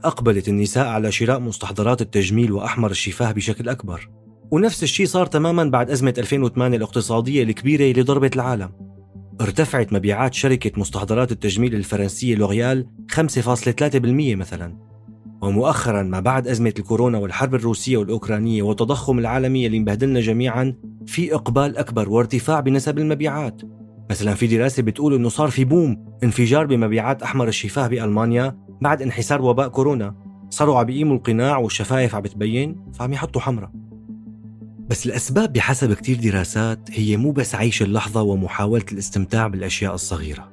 أقبلت 0.04 0.48
النساء 0.48 0.86
على 0.86 1.12
شراء 1.12 1.40
مستحضرات 1.40 2.02
التجميل 2.02 2.52
وأحمر 2.52 2.90
الشفاه 2.90 3.32
بشكل 3.32 3.68
أكبر. 3.68 4.10
ونفس 4.50 4.82
الشيء 4.82 5.06
صار 5.06 5.26
تماما 5.26 5.64
بعد 5.64 5.90
أزمة 5.90 6.14
2008 6.18 6.76
الاقتصادية 6.76 7.42
الكبيرة 7.42 7.90
اللي 7.90 8.02
ضربت 8.02 8.36
العالم. 8.36 8.70
ارتفعت 9.40 9.92
مبيعات 9.92 10.34
شركة 10.34 10.80
مستحضرات 10.80 11.32
التجميل 11.32 11.74
الفرنسية 11.74 12.34
لوريال 12.34 12.86
5.3% 13.12 14.36
مثلا. 14.36 14.88
ومؤخرا 15.42 16.02
ما 16.02 16.20
بعد 16.20 16.48
أزمة 16.48 16.74
الكورونا 16.78 17.18
والحرب 17.18 17.54
الروسية 17.54 17.96
والأوكرانية 17.96 18.62
والتضخم 18.62 19.18
العالمي 19.18 19.66
اللي 19.66 19.80
مبهدلنا 19.80 20.20
جميعا 20.20 20.74
في 21.06 21.34
إقبال 21.34 21.76
أكبر 21.76 22.08
وارتفاع 22.08 22.60
بنسب 22.60 22.98
المبيعات. 22.98 23.62
مثلا 24.10 24.34
في 24.34 24.46
دراسة 24.46 24.82
بتقول 24.82 25.14
إنه 25.14 25.28
صار 25.28 25.50
في 25.50 25.64
بوم 25.64 26.18
انفجار 26.24 26.66
بمبيعات 26.66 27.22
أحمر 27.22 27.48
الشفاه 27.48 27.86
بألمانيا 27.86 28.58
بعد 28.82 29.02
انحسار 29.02 29.42
وباء 29.42 29.68
كورونا. 29.68 30.14
صاروا 30.50 30.78
عم 30.78 30.84
بيقيموا 30.84 31.16
القناع 31.16 31.58
والشفايف 31.58 32.14
عم 32.14 32.22
بتبين 32.22 32.76
فعم 32.94 33.12
يحطوا 33.12 33.40
حمرة. 33.40 33.72
بس 34.90 35.06
الأسباب 35.06 35.52
بحسب 35.52 35.92
كتير 35.92 36.20
دراسات 36.20 36.90
هي 36.92 37.16
مو 37.16 37.30
بس 37.30 37.54
عيش 37.54 37.82
اللحظة 37.82 38.22
ومحاولة 38.22 38.84
الاستمتاع 38.92 39.46
بالأشياء 39.46 39.94
الصغيرة. 39.94 40.52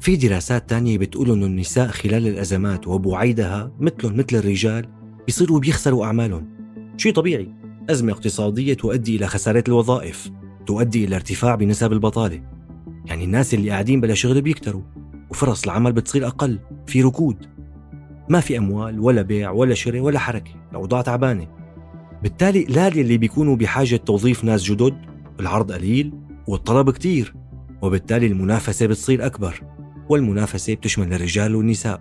في 0.00 0.16
دراسات 0.16 0.70
تانية 0.70 0.98
بتقول 0.98 1.30
إنه 1.30 1.46
النساء 1.46 1.88
خلال 1.88 2.26
الأزمات 2.26 2.88
وبعيدها 2.88 3.72
مثلهم 3.80 4.16
مثل 4.16 4.36
الرجال 4.36 4.86
بيصيروا 5.26 5.60
بيخسروا 5.60 6.04
أعمالهم. 6.04 6.48
شيء 6.96 7.12
طبيعي. 7.12 7.54
أزمة 7.90 8.12
اقتصادية 8.12 8.74
تؤدي 8.74 9.16
إلى 9.16 9.26
خسارة 9.26 9.64
الوظائف 9.68 10.30
تؤدي 10.66 11.04
إلى 11.04 11.16
ارتفاع 11.16 11.54
بنسب 11.54 11.92
البطالة. 11.92 12.42
يعني 13.06 13.24
الناس 13.24 13.54
اللي 13.54 13.70
قاعدين 13.70 14.00
بلا 14.00 14.14
شغل 14.14 14.42
بيكتروا 14.42 14.82
وفرص 15.30 15.64
العمل 15.64 15.92
بتصير 15.92 16.26
أقل 16.26 16.58
في 16.86 17.02
ركود. 17.02 17.36
ما 18.28 18.40
في 18.40 18.58
أموال 18.58 19.00
ولا 19.00 19.22
بيع 19.22 19.50
ولا 19.50 19.74
شراء 19.74 20.00
ولا 20.00 20.18
حركة 20.18 20.50
الأوضاع 20.70 21.02
تعبانة. 21.02 21.48
بالتالي 22.22 22.64
لا 22.64 22.88
اللي 22.88 23.18
بيكونوا 23.18 23.56
بحاجة 23.56 23.96
توظيف 23.96 24.44
ناس 24.44 24.62
جدد 24.62 24.96
العرض 25.40 25.72
قليل 25.72 26.12
والطلب 26.46 26.90
كتير 26.90 27.34
وبالتالي 27.82 28.26
المنافسة 28.26 28.86
بتصير 28.86 29.26
أكبر. 29.26 29.79
والمنافسة 30.10 30.74
بتشمل 30.74 31.14
الرجال 31.14 31.54
والنساء. 31.54 32.00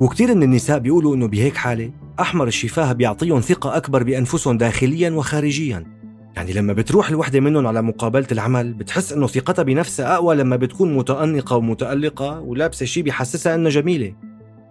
وكثير 0.00 0.34
من 0.34 0.42
النساء 0.42 0.78
بيقولوا 0.78 1.16
إنه 1.16 1.26
بهيك 1.26 1.56
حالة 1.56 1.90
أحمر 2.20 2.46
الشفاه 2.46 2.92
بيعطيهم 2.92 3.40
ثقة 3.40 3.76
أكبر 3.76 4.02
بأنفسهم 4.02 4.58
داخليا 4.58 5.10
وخارجيا. 5.10 6.00
يعني 6.36 6.52
لما 6.52 6.72
بتروح 6.72 7.08
الوحدة 7.08 7.40
منهم 7.40 7.66
على 7.66 7.82
مقابلة 7.82 8.26
العمل 8.32 8.74
بتحس 8.74 9.12
إنه 9.12 9.26
ثقتها 9.26 9.62
بنفسها 9.62 10.14
أقوى 10.14 10.34
لما 10.34 10.56
بتكون 10.56 10.96
متأنقة 10.96 11.56
ومتألقة 11.56 12.40
ولابسة 12.40 12.86
شيء 12.86 13.02
بيحسسها 13.02 13.54
إنها 13.54 13.70
جميلة. 13.70 14.12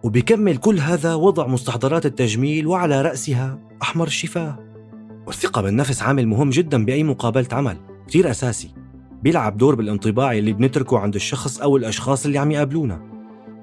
وبيكمل 0.03 0.58
كل 0.58 0.79
هذا 0.79 1.13
وضع 1.13 1.48
مستحضرات 1.48 2.05
التجميل 2.05 2.67
وعلى 2.67 3.01
رأسها 3.01 3.60
أحمر 3.81 4.08
الشفاه. 4.08 4.60
والثقة 5.27 5.62
بالنفس 5.62 6.01
عامل 6.01 6.27
مهم 6.27 6.50
جدا 6.50 6.86
بأي 6.86 7.03
مقابلة 7.03 7.48
عمل. 7.51 7.77
كتير 8.08 8.31
أساسي. 8.31 8.74
بيلعب 9.23 9.57
دور 9.57 9.75
بالانطباع 9.75 10.33
اللي 10.33 10.53
بنتركه 10.53 10.99
عند 10.99 11.15
الشخص 11.15 11.61
أو 11.61 11.77
الأشخاص 11.77 12.25
اللي 12.25 12.38
عم 12.38 12.51
يقابلونا. 12.51 13.01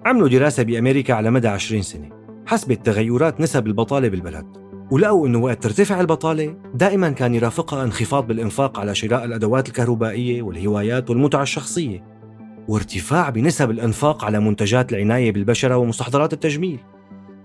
عملوا 0.07 0.29
دراسة 0.29 0.63
بأمريكا 0.63 1.15
على 1.15 1.31
مدى 1.31 1.49
20 1.49 1.83
سنة. 1.83 2.09
حسبت 2.47 2.87
تغيرات 2.87 3.41
نسب 3.41 3.67
البطالة 3.67 4.09
بالبلد. 4.09 4.47
ولقوا 4.91 5.27
أنه 5.27 5.39
وقت 5.39 5.63
ترتفع 5.63 6.01
البطالة 6.01 6.57
دائما 6.75 7.11
كان 7.11 7.35
يرافقها 7.35 7.85
انخفاض 7.85 8.27
بالإنفاق 8.27 8.79
على 8.81 8.95
شراء 8.95 9.25
الأدوات 9.25 9.69
الكهربائية 9.69 10.43
والهوايات 10.43 11.11
والمتع 11.11 11.43
الشخصية. 11.43 12.05
وارتفاع 12.69 13.31
بنسب 13.31 13.71
الإنفاق 13.71 14.25
على 14.25 14.41
منتجات 14.41 14.93
العناية 14.93 15.33
بالبشرة 15.33 15.77
ومستحضرات 15.77 16.33
التجميل. 16.33 16.79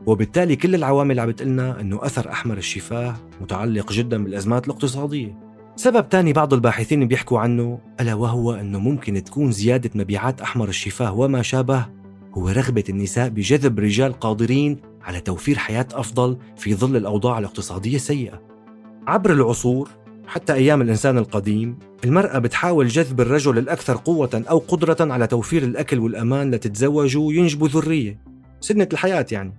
وبالتالي 0.06 0.56
كل 0.56 0.75
العوامل 0.75 1.20
عم 1.20 1.27
بتقلنا 1.27 1.82
أنه 1.82 2.06
أثر 2.06 2.32
أحمر 2.32 2.58
الشفاه 2.58 3.15
متعلق 3.41 3.91
جدا 3.91 4.24
بالأزمات 4.24 4.65
الاقتصادية. 4.65 5.50
سبب 5.82 6.10
تاني 6.10 6.34
بعض 6.34 6.54
الباحثين 6.54 7.08
بيحكوا 7.08 7.40
عنه 7.40 7.80
ألا 8.02 8.14
وهو 8.14 8.54
أنه 8.54 8.80
ممكن 8.80 9.24
تكون 9.24 9.52
زيادة 9.52 9.90
مبيعات 9.96 10.42
أحمر 10.42 10.70
الشفاه 10.70 11.14
وما 11.14 11.42
شابه 11.42 11.86
هو 12.34 12.50
رغبة 12.50 12.84
النساء 12.90 13.30
بجذب 13.30 13.80
رجال 13.80 14.14
قادرين 14.14 14.78
على 15.04 15.20
توفير 15.20 15.58
حياة 15.58 15.88
أفضل 15.94 16.38
في 16.58 16.76
ظل 16.76 16.96
الأوضاع 16.96 17.40
الاقتصادية 17.40 17.96
السيئة. 17.96 18.42
عبر 19.08 19.34
العصور 19.34 19.90
حتى 20.28 20.54
أيام 20.54 20.82
الإنسان 20.82 21.18
القديم 21.18 21.80
المرأة 22.04 22.40
بتحاول 22.40 22.88
جذب 22.88 23.22
الرجل 23.22 23.58
الأكثر 23.58 23.96
قوة 23.96 24.44
أو 24.50 24.58
قدرة 24.58 25.14
على 25.14 25.28
توفير 25.28 25.64
الأكل 25.64 26.00
والأمان 26.00 26.52
لتتزوجوا 26.52 27.28
وينجبوا 27.28 27.68
ذرية. 27.68 28.20
سنة 28.60 28.88
الحياة 28.94 29.26
يعني. 29.32 29.54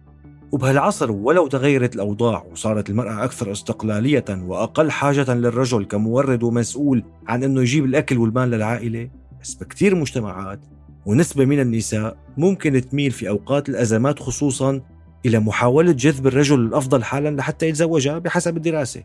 وبهالعصر 0.53 1.13
ولو 1.13 1.47
تغيرت 1.47 1.95
الأوضاع 1.95 2.45
وصارت 2.53 2.91
المرأة 2.91 3.25
أكثر 3.25 3.53
استقلالية 3.53 4.25
وأقل 4.31 4.91
حاجة 4.91 5.35
للرجل 5.35 5.85
كمورد 5.85 6.43
ومسؤول 6.43 7.05
عن 7.29 7.45
أنه 7.45 7.61
يجيب 7.61 7.85
الأكل 7.85 8.19
والمال 8.19 8.51
للعائلة 8.51 9.11
بس 9.43 9.55
بكثير 9.55 9.95
مجتمعات 9.95 10.61
ونسبة 11.07 11.45
من 11.45 11.61
النساء 11.61 12.17
ممكن 12.37 12.89
تميل 12.89 13.11
في 13.11 13.29
أوقات 13.29 13.69
الأزمات 13.69 14.19
خصوصا 14.19 14.81
إلى 15.27 15.39
محاولة 15.39 15.93
جذب 15.93 16.27
الرجل 16.27 16.61
الأفضل 16.61 17.05
حالا 17.05 17.37
لحتى 17.37 17.69
يتزوجها 17.69 18.19
بحسب 18.19 18.57
الدراسة. 18.57 19.03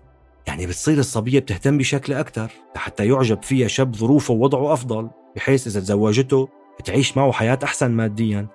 يعني 0.48 0.68
بتصير 0.68 1.00
الصبية 1.00 1.40
بتهتم 1.40 1.78
بشكل 1.78 2.14
أكثر 2.14 2.52
لحتى 2.76 3.08
يعجب 3.08 3.44
فيها 3.44 3.68
شاب 3.68 3.96
ظروفه 3.96 4.34
ووضعه 4.34 4.74
أفضل 4.74 5.10
بحيث 5.36 5.68
إذا 5.68 5.80
تزوجته 5.80 6.50
تعيش 6.86 7.18
معه 7.18 7.32
حياة 7.32 7.60
أحسن 7.64 7.92
ماديا. 7.92 8.48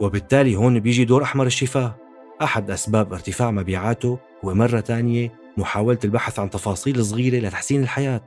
وبالتالي 0.00 0.56
هون 0.56 0.80
بيجي 0.80 1.04
دور 1.04 1.22
أحمر 1.22 1.46
الشفاه. 1.46 2.07
أحد 2.42 2.70
أسباب 2.70 3.12
ارتفاع 3.12 3.50
مبيعاته 3.50 4.18
هو 4.44 4.54
مرة 4.54 4.80
تانية 4.80 5.32
محاولة 5.56 5.98
البحث 6.04 6.38
عن 6.38 6.50
تفاصيل 6.50 7.04
صغيرة 7.04 7.46
لتحسين 7.46 7.82
الحياة. 7.82 8.24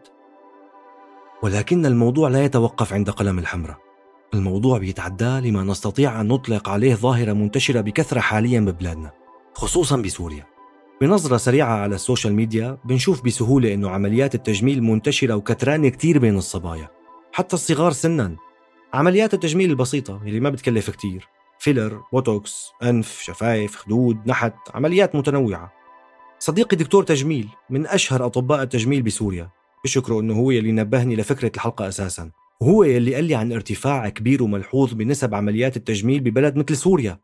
ولكن 1.44 1.86
الموضوع 1.86 2.30
لا 2.30 2.44
يتوقف 2.44 2.94
عند 2.94 3.10
قلم 3.10 3.40
الحمراء. 3.40 3.78
الموضوع 4.34 4.78
بيتعدى 4.78 5.50
لما 5.50 5.64
نستطيع 5.64 6.22
أن 6.22 6.28
نطلق 6.28 6.70
عليه 6.70 6.96
ظاهرة 6.96 7.34
منتشرة 7.34 7.82
بكثرة 7.82 8.20
حاليا 8.20 8.60
ببلادنا 8.60 9.12
خصوصا 9.54 9.98
بسوريا. 9.98 10.46
بنظرة 11.02 11.38
سريعة 11.38 11.76
على 11.76 11.96
السوشيال 11.96 12.34
ميديا 12.34 12.78
بنشوف 12.86 13.26
بسهولة 13.26 13.74
أنه 13.74 13.90
عمليات 13.90 14.36
التجميل 14.36 14.84
منتشرة 14.84 15.36
وكترانة 15.36 15.90
كتير 15.90 16.20
بين 16.20 16.38
الصبايا 16.38 16.90
حتى 17.32 17.54
الصغار 17.54 17.92
سنا. 17.92 18.36
عمليات 18.94 19.34
التجميل 19.34 19.70
البسيطة 19.70 20.22
اللي 20.26 20.40
ما 20.40 20.50
بتكلف 20.50 20.90
كتير. 20.90 21.28
filler، 21.62 22.04
بوتوكس، 22.14 22.72
أنف، 22.84 23.22
شفايف، 23.22 23.76
خدود، 23.76 24.18
نحت 24.26 24.54
عمليات 24.74 25.16
متنوعة. 25.16 25.74
صديقي 26.40 26.78
دكتور 26.78 27.04
تجميل 27.04 27.48
من 27.70 27.88
أشهر 27.88 28.26
أطباء 28.26 28.64
التجميل 28.64 29.02
بسوريا. 29.02 29.50
بشكره 29.84 30.20
أنه 30.20 30.34
هو 30.34 30.52
اللي 30.52 30.72
نبهني 30.72 31.16
لفكرة 31.16 31.52
الحلقة 31.56 31.88
أساساً. 31.88 32.32
وهو 32.62 32.84
اللي 32.84 33.16
قال 33.16 33.24
لي 33.24 33.36
عن 33.36 33.52
ارتفاع 33.52 34.10
كبير 34.10 34.44
وملحوظ 34.44 34.94
بنسب 34.94 35.36
عمليات 35.36 35.78
التجميل 35.78 36.20
ببلد 36.20 36.56
مثل 36.56 36.78
سوريا. 36.78 37.20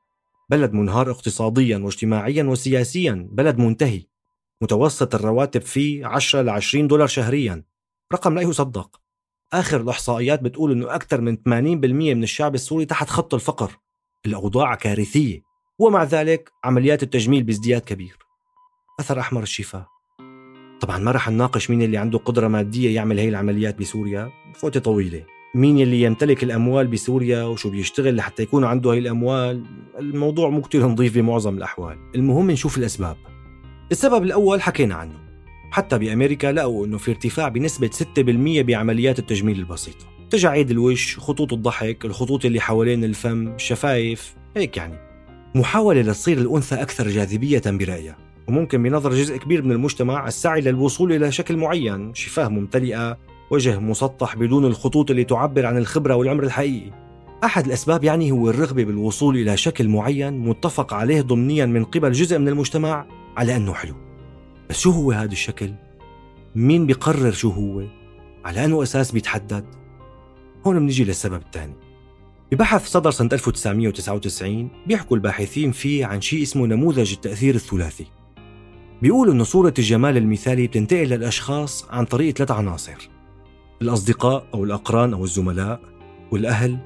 بلد 0.50 0.74
منهار 0.74 1.12
اقتصاديا 1.12 1.78
واجتماعيا 1.78 2.44
وسياسيا. 2.44 3.28
بلد 3.32 3.58
منتهي. 3.58 4.04
متوسط 4.62 5.16
الرواتب 5.16 5.62
فيه 5.62 6.06
10 6.06 6.42
ل 6.42 6.50
20 6.50 6.88
دولار 6.88 7.08
شهريا. 7.08 7.64
رقم 8.14 8.36
لا 8.36 8.42
يصدق. 8.42 9.02
آخر 9.54 9.82
الإحصائيات 9.82 10.42
بتقول 10.42 10.72
أنه 10.72 10.96
أكثر 10.96 11.22
من 11.22 11.38
80% 11.38 12.14
من 12.14 12.24
الشعب 12.24 12.56
السوري 12.56 12.86
تحت 12.86 13.10
خط 13.10 13.34
الفقر. 13.34 13.87
الأوضاع 14.26 14.76
كارثية 14.76 15.42
ومع 15.80 16.04
ذلك 16.04 16.52
عمليات 16.64 17.04
التجميل 17.04 17.44
بازدياد 17.44 17.82
كبير. 17.82 18.18
أثر 19.00 19.20
أحمر 19.20 19.44
الشفاء. 19.44 19.88
طبعا 20.80 20.98
ما 20.98 21.12
رح 21.12 21.30
نناقش 21.30 21.70
مين 21.70 21.82
اللي 21.82 21.98
عنده 21.98 22.18
قدرة 22.18 22.48
مادية 22.48 22.96
يعمل 22.96 23.20
هي 23.20 23.30
العمليات 23.30 23.80
بسوريا 23.80 24.32
فوتة 24.56 24.80
طويلة. 24.80 25.24
مين 25.56 25.80
اللي 25.80 26.02
يمتلك 26.02 26.44
الأموال 26.44 26.88
بسوريا 26.88 27.44
وشو 27.44 27.70
بيشتغل 27.70 28.16
لحتى 28.16 28.44
يكون 28.44 28.64
عنده 28.64 28.94
هي 28.94 28.98
الأموال؟ 28.98 29.64
الموضوع 30.00 30.50
مو 30.50 30.62
كتير 30.62 30.88
نظيف 30.88 31.16
بمعظم 31.16 31.58
الأحوال. 31.58 31.98
المهم 32.16 32.52
نشوف 32.52 32.78
الأسباب. 32.78 33.18
السبب 33.92 34.24
الأول 34.24 34.62
حكينا 34.62 34.96
عنه. 34.96 35.20
حتى 35.72 35.98
بأمريكا 35.98 36.52
لقوا 36.52 36.86
أنه 36.86 36.98
في 36.98 37.12
ارتفاع 37.12 37.48
بنسبة 37.48 37.90
6% 37.94 38.62
بعمليات 38.62 39.20
التجميل 39.20 39.60
البسيطة. 39.60 40.17
تجاعيد 40.30 40.72
الوش 40.72 41.20
خطوط 41.20 41.54
الضحك 41.54 42.06
الخطوط 42.06 42.46
اللي 42.46 42.60
حوالين 42.60 43.04
الفم 43.04 43.48
الشفايف 43.48 44.36
هيك 44.58 44.78
يعني 44.78 45.00
محاولة 45.56 46.02
لتصير 46.02 46.38
الأنثى 46.38 46.76
أكثر 46.76 47.08
جاذبية 47.08 47.62
برأيها 47.66 48.18
وممكن 48.48 48.84
بنظر 48.84 49.14
جزء 49.14 49.38
كبير 49.38 49.62
من 49.62 49.72
المجتمع 49.72 50.28
السعي 50.28 50.62
للوصول 50.62 51.14
إلى 51.14 51.32
شكل 51.32 51.58
معين 51.58 52.14
شفاه 52.14 52.48
ممتلئة 52.48 53.18
وجه 53.52 53.80
مسطح 53.80 54.36
بدون 54.36 54.66
الخطوط 54.66 55.12
اللي 55.12 55.24
تعبر 55.24 55.66
عن 55.66 55.78
الخبرة 55.78 56.16
والعمر 56.16 56.44
الحقيقي 56.44 56.92
أحد 57.44 57.66
الأسباب 57.66 58.04
يعني 58.04 58.32
هو 58.32 58.50
الرغبة 58.50 58.84
بالوصول 58.84 59.38
إلى 59.38 59.58
شكل 59.58 59.88
معين 59.88 60.40
متفق 60.40 60.94
عليه 60.94 61.22
ضمنيا 61.22 61.66
من 61.66 61.84
قبل 61.84 62.12
جزء 62.12 62.40
من 62.40 62.48
المجتمع 62.48 63.08
على 63.38 63.56
أنه 63.56 63.74
حلو 63.74 63.96
بس 64.70 64.80
شو 64.80 64.92
هو 64.92 65.12
هذا 65.12 65.32
الشكل؟ 65.32 65.74
مين 66.56 66.86
بيقرر 66.86 67.32
شو 67.32 67.50
هو؟ 67.50 67.84
على 68.46 68.66
أنه 68.66 68.84
أساس 68.84 69.12
بيتحدد؟ 69.12 69.66
هون 70.68 70.80
بنيجي 70.80 71.04
للسبب 71.04 71.42
الثاني. 71.42 71.74
ببحث 72.52 72.88
صدر 72.88 73.12
سنة 73.12 73.30
1999 73.34 74.70
بيحكوا 74.88 75.18
الباحثين 75.18 75.72
فيه 75.72 76.06
عن 76.06 76.22
شيء 76.22 76.42
اسمه 76.42 76.66
نموذج 76.68 77.14
التأثير 77.14 77.56
الثلاثي. 77.56 78.06
بيقولوا 79.02 79.34
أن 79.34 79.44
صورة 79.44 79.74
الجمال 79.80 80.18
المثالي 80.18 80.68
بتنتقل 80.68 81.08
للأشخاص 81.08 81.86
عن 81.90 82.06
طريق 82.06 82.38
ثلاث 82.38 82.52
عناصر 82.52 83.10
الأصدقاء 83.82 84.48
أو 84.54 84.64
الأقران 84.64 85.14
أو 85.14 85.24
الزملاء 85.24 85.82
والأهل 86.32 86.78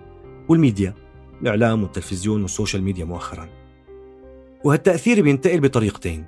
والميديا 0.50 0.94
الإعلام 1.42 1.84
والتلفزيون 1.84 2.42
وال 2.42 2.52
social 2.52 2.84
media 2.84 3.06
مؤخرا. 3.06 3.50
وهالتأثير 4.64 5.22
بينتقل 5.22 5.60
بطريقتين. 5.60 6.26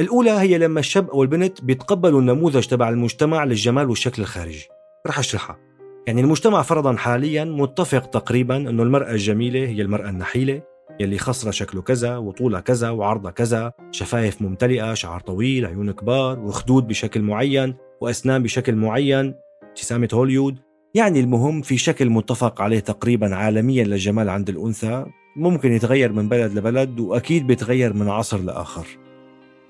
الأولى 0.00 0.30
هي 0.30 0.58
لما 0.58 0.80
الشاب 0.80 1.10
أو 1.10 1.22
البنت 1.22 1.64
بيتقبلوا 1.64 2.20
النموذج 2.20 2.66
تبع 2.66 2.88
المجتمع 2.88 3.44
للجمال 3.44 3.88
والشكل 3.88 4.22
الخارجي. 4.22 4.66
رح 5.06 5.18
أشرحها. 5.18 5.69
يعني 6.06 6.20
المجتمع 6.20 6.62
فرضا 6.62 6.96
حاليا 6.96 7.44
متفق 7.44 8.06
تقريبا 8.06 8.56
أنه 8.56 8.82
المرأة 8.82 9.10
الجميلة 9.10 9.68
هي 9.68 9.82
المرأة 9.82 10.08
النحيلة 10.10 10.62
يلي 11.00 11.18
خصرة 11.18 11.50
شكله 11.50 11.82
كذا 11.82 12.16
وطولها 12.16 12.60
كذا 12.60 12.90
وعرضها 12.90 13.30
كذا 13.30 13.72
شفايف 13.90 14.42
ممتلئة 14.42 14.94
شعر 14.94 15.20
طويل 15.20 15.66
عيون 15.66 15.90
كبار 15.90 16.40
وخدود 16.40 16.88
بشكل 16.88 17.22
معين 17.22 17.74
وأسنان 18.00 18.42
بشكل 18.42 18.74
معين 18.74 19.34
ابتسامة 19.62 20.08
هوليود. 20.14 20.58
يعني 20.94 21.20
المهم 21.20 21.62
في 21.62 21.78
شكل 21.78 22.10
متفق 22.10 22.62
عليه 22.62 22.80
تقريبا 22.80 23.34
عالميا 23.34 23.84
للجمال 23.84 24.28
عند 24.28 24.48
الأنثى 24.48 25.06
ممكن 25.36 25.72
يتغير 25.72 26.12
من 26.12 26.28
بلد 26.28 26.58
لبلد 26.58 27.00
وأكيد 27.00 27.46
بيتغير 27.46 27.92
من 27.92 28.08
عصر 28.08 28.38
لآخر. 28.38 28.86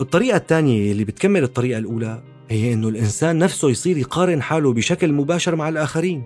الطريقة 0.00 0.36
الثانية 0.36 0.92
اللي 0.92 1.04
بتكمل 1.04 1.42
الطريقة 1.42 1.78
الأولى 1.78 2.22
هي 2.50 2.72
إنه 2.72 2.88
الإنسان 2.88 3.38
نفسه 3.38 3.70
يصير 3.70 3.96
يقارن 3.96 4.42
حاله 4.42 4.72
بشكل 4.72 5.12
مباشر 5.12 5.56
مع 5.56 5.68
الآخرين. 5.68 6.22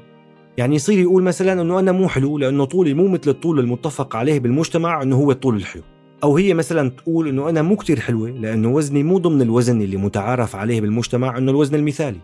يعني 0.58 0.74
يصير 0.76 0.98
يقول 0.98 1.22
مثلا 1.22 1.62
إنه 1.62 1.78
أنا 1.78 1.92
مو 1.92 2.08
حلو 2.08 2.38
لأنه 2.38 2.64
طولي 2.64 2.94
مو 2.94 3.08
مثل 3.08 3.30
الطول 3.30 3.58
المتفق 3.58 4.16
عليه 4.16 4.40
بالمجتمع 4.40 5.02
إنه 5.02 5.16
هو 5.16 5.30
الطول 5.30 5.56
الحلو. 5.56 5.82
أو 6.24 6.36
هي 6.36 6.54
مثلا 6.54 6.90
تقول 6.90 7.28
إنه 7.28 7.48
أنا 7.48 7.62
مو 7.62 7.76
كتير 7.76 8.00
حلوة 8.00 8.30
لأنه 8.30 8.68
وزني 8.68 9.02
مو 9.02 9.18
ضمن 9.18 9.42
الوزن 9.42 9.82
اللي 9.82 9.96
متعارف 9.96 10.56
عليه 10.56 10.80
بالمجتمع 10.80 11.38
إنه 11.38 11.50
الوزن 11.50 11.74
المثالي. 11.74 12.20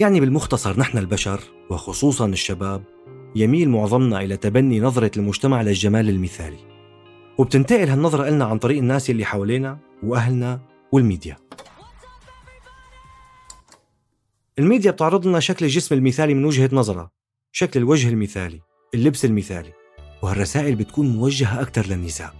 يعني 0.00 0.20
بالمختصر 0.20 0.78
نحن 0.78 0.98
البشر 0.98 1.40
وخصوصا 1.70 2.26
الشباب 2.26 2.82
يميل 3.36 3.68
معظمنا 3.68 4.20
إلى 4.22 4.36
تبني 4.36 4.80
نظرة 4.80 5.10
المجتمع 5.16 5.62
للجمال 5.62 6.08
المثالي. 6.08 6.58
وبتنتقل 7.38 7.88
هالنظرة 7.88 8.30
لنا 8.30 8.44
عن 8.44 8.58
طريق 8.58 8.78
الناس 8.78 9.10
اللي 9.10 9.24
حوالينا 9.24 9.78
وأهلنا 10.02 10.60
وال 10.92 11.03
media. 11.03 11.36
ال 14.58 14.63
media 14.63 14.90
بتعرض 14.90 15.26
لنا 15.26 15.40
شكل 15.40 15.64
الجسم 15.64 15.94
المثالي 15.94 16.34
من 16.34 16.44
وجهة 16.44 16.70
نظرها 16.72 17.10
شكل 17.52 17.80
الوجه 17.80 18.08
المثالي 18.08 18.60
اللبس 18.94 19.24
المثالي 19.24 19.72
وهالرسائل 20.22 20.74
بتكون 20.74 21.08
موجهة 21.08 21.60
أكثر 21.60 21.86
للنساء. 21.86 22.34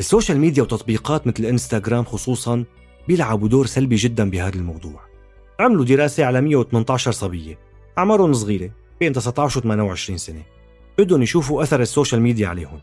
ال 0.00 0.05
social 0.05 0.38
media 0.38 0.62
وتطبيقات 0.62 1.26
مثل 1.26 1.42
الانستغرام 1.42 2.04
خصوصا 2.04 2.64
بيلعبوا 3.08 3.48
دور 3.48 3.66
سلبي 3.66 3.96
جدا 3.96 4.30
بهذا 4.30 4.56
الموضوع. 4.56 5.00
عملوا 5.60 5.84
دراسة 5.84 6.24
على 6.24 6.40
118 6.40 7.12
صبية 7.12 7.58
أعمارهم 7.98 8.32
صغيرة 8.32 8.70
بين 9.00 9.12
19 9.12 9.58
و 9.58 9.62
28 9.62 10.18
سنة. 10.18 10.42
بدهم 10.98 11.22
يشوفوا 11.22 11.62
أثر 11.62 11.80
ال 11.80 11.86
social 11.86 12.22
media 12.22 12.48
عليهم. 12.48 12.80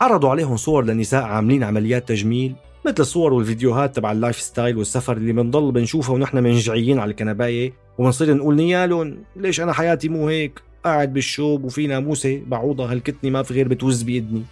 عرضوا 0.00 0.30
عليهم 0.30 0.56
صور 0.56 0.84
لنساء 0.84 1.22
عاملين 1.22 1.64
عمليات 1.64 2.08
تجميل 2.08 2.54
مثل 2.86 2.96
الصور 3.00 3.32
والفيديوهات 3.32 3.96
تبع 3.96 4.12
ال 4.12 4.40
lifestyle 4.40 4.76
والسفر 4.76 5.16
اللي 5.16 5.32
بنضل 5.32 5.72
بنشوفها 5.72 6.14
ونحن 6.14 6.38
منجعين 6.38 6.98
على 6.98 7.10
الكنباية 7.10 7.72
وبنصير 7.98 8.34
نقول 8.34 8.56
نيالهم 8.56 9.18
ليش 9.36 9.60
أنا 9.60 9.72
حياتي 9.72 10.08
مو 10.08 10.28
هيك؟ 10.28 10.62
قاعد 10.84 11.12
بالشوب 11.12 11.64
وفي 11.64 11.86
ناموسة 11.86 12.42
بعوضة 12.46 12.92
هلكتني 12.92 13.30
ما 13.30 13.42
في 13.42 13.54
غير 13.54 13.68
بتوز 13.68 14.02
بإذني 14.02 14.42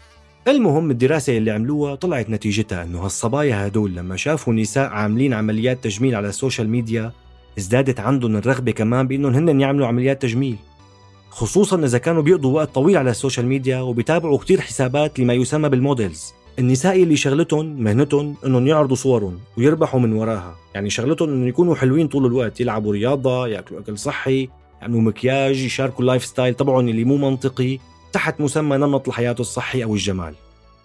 المهم 0.48 0.90
الدراسة 0.90 1.36
اللي 1.36 1.50
عملوها 1.50 1.94
طلعت 1.94 2.30
نتيجتها 2.30 2.82
إنه 2.82 3.04
هالصبايا 3.04 3.66
هدول 3.66 3.94
لما 3.94 4.16
شافوا 4.16 4.54
نساء 4.54 4.90
عاملين 4.90 5.32
عمليات 5.32 5.84
تجميل 5.84 6.14
على 6.14 6.28
ال 6.28 6.34
social 6.34 6.68
media 6.68 7.12
ازدادت 7.58 8.00
عندهم 8.00 8.36
الرغبة 8.36 8.72
كمان 8.72 9.08
بإنهم 9.08 9.34
هن 9.34 9.60
يعملوا 9.60 9.86
عمليات 9.86 10.22
تجميل. 10.22 10.56
خصوصا 11.30 11.84
إذا 11.84 11.98
كانوا 11.98 12.22
بيقضوا 12.22 12.54
وقت 12.54 12.74
طويل 12.74 12.96
على 12.96 13.10
ال 13.10 13.15
social 13.15 13.46
media 13.46 13.80
وبيتابعوا 13.80 14.38
كتير 14.38 14.60
حسابات 14.60 15.20
لما 15.20 15.34
يسمى 15.34 15.68
بال 15.68 15.82
models. 15.82 16.32
النساء 16.58 17.02
اللي 17.02 17.16
شغلتهم 17.16 17.82
مهنتهم 17.82 18.36
إنهم 18.46 18.66
يعرضوا 18.66 18.96
صورهم 18.96 19.38
ويربحوا 19.58 20.00
من 20.00 20.12
وراها. 20.12 20.56
يعني 20.74 20.90
شغلتهم 20.90 21.28
إنهم 21.28 21.48
يكونوا 21.48 21.74
حلوين 21.74 22.08
طول 22.08 22.26
الوقت 22.26 22.60
يلعبوا 22.60 22.92
رياضة 22.92 23.48
ياكلوا 23.48 23.80
أكل 23.80 23.98
صحي 23.98 24.48
يعملوا 24.82 25.00
مكياج 25.00 25.58
يشاركوا 25.58 26.00
ال 26.00 26.24
lifestyle 26.24 26.54
تبعهم 26.54 26.88
اللي 26.88 27.04
مو 27.04 27.16
منطقي 27.16 27.78
تحت 28.12 28.40
مسمى 28.40 28.76
نمط 28.76 29.08
الحياة 29.08 29.36
الصحي 29.40 29.84
أو 29.84 29.94
الجمال. 29.94 30.34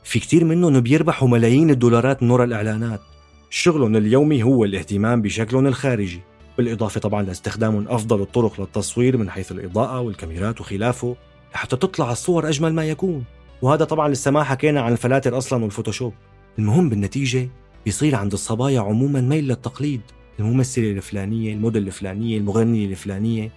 في 0.04 0.20
كتير 0.20 0.46
منهم 0.46 0.80
بيربحوا 0.80 1.28
ملايين 1.28 1.70
الدولارات 1.70 2.24
من 2.24 2.32
وراء 2.32 2.48
الإعلانات. 2.48 3.02
شغلهم 3.50 3.96
اليومي 3.96 4.44
هو 4.44 4.66
الاهتمام 4.66 5.22
بشكلهم 5.22 5.68
الخارجي. 5.68 6.22
بالإضافة 6.58 7.00
طبعا 7.00 7.24
لاستخدامهم 7.24 7.88
أفضل 7.88 8.22
الطرق 8.22 8.62
للتصوير 8.62 9.18
من 9.18 9.30
حيث 9.30 9.52
الإضاءة 9.52 10.02
والكاميرات 10.02 10.62
وخلافه 10.62 11.16
لحتى 11.54 11.76
تطلع 11.76 12.12
الصور 12.12 12.50
أجمل 12.50 12.74
ما 12.74 12.86
يكون. 12.86 13.24
وهذا 13.62 13.86
طبعا 13.86 14.10
لسه 14.10 14.32
ما 14.32 14.44
حكينا 14.44 14.82
عن 14.82 14.92
الفلاتر 14.92 15.38
أصلا 15.38 15.64
والفوتوشوب. 15.64 16.14
المهم 16.60 16.90
بالنتيجة 16.90 17.50
بيصير 17.86 18.16
عند 18.16 18.34
الصبايا 18.34 18.80
عموما 18.80 19.22
ميل 19.22 19.48
للتقليد 19.48 20.02
الممثلة 20.40 20.92
الفلانية 20.92 21.54
الموديل 21.54 21.88
الفلانية 21.88 22.38
المغنية 22.38 22.86
الفلانية. 22.86 23.52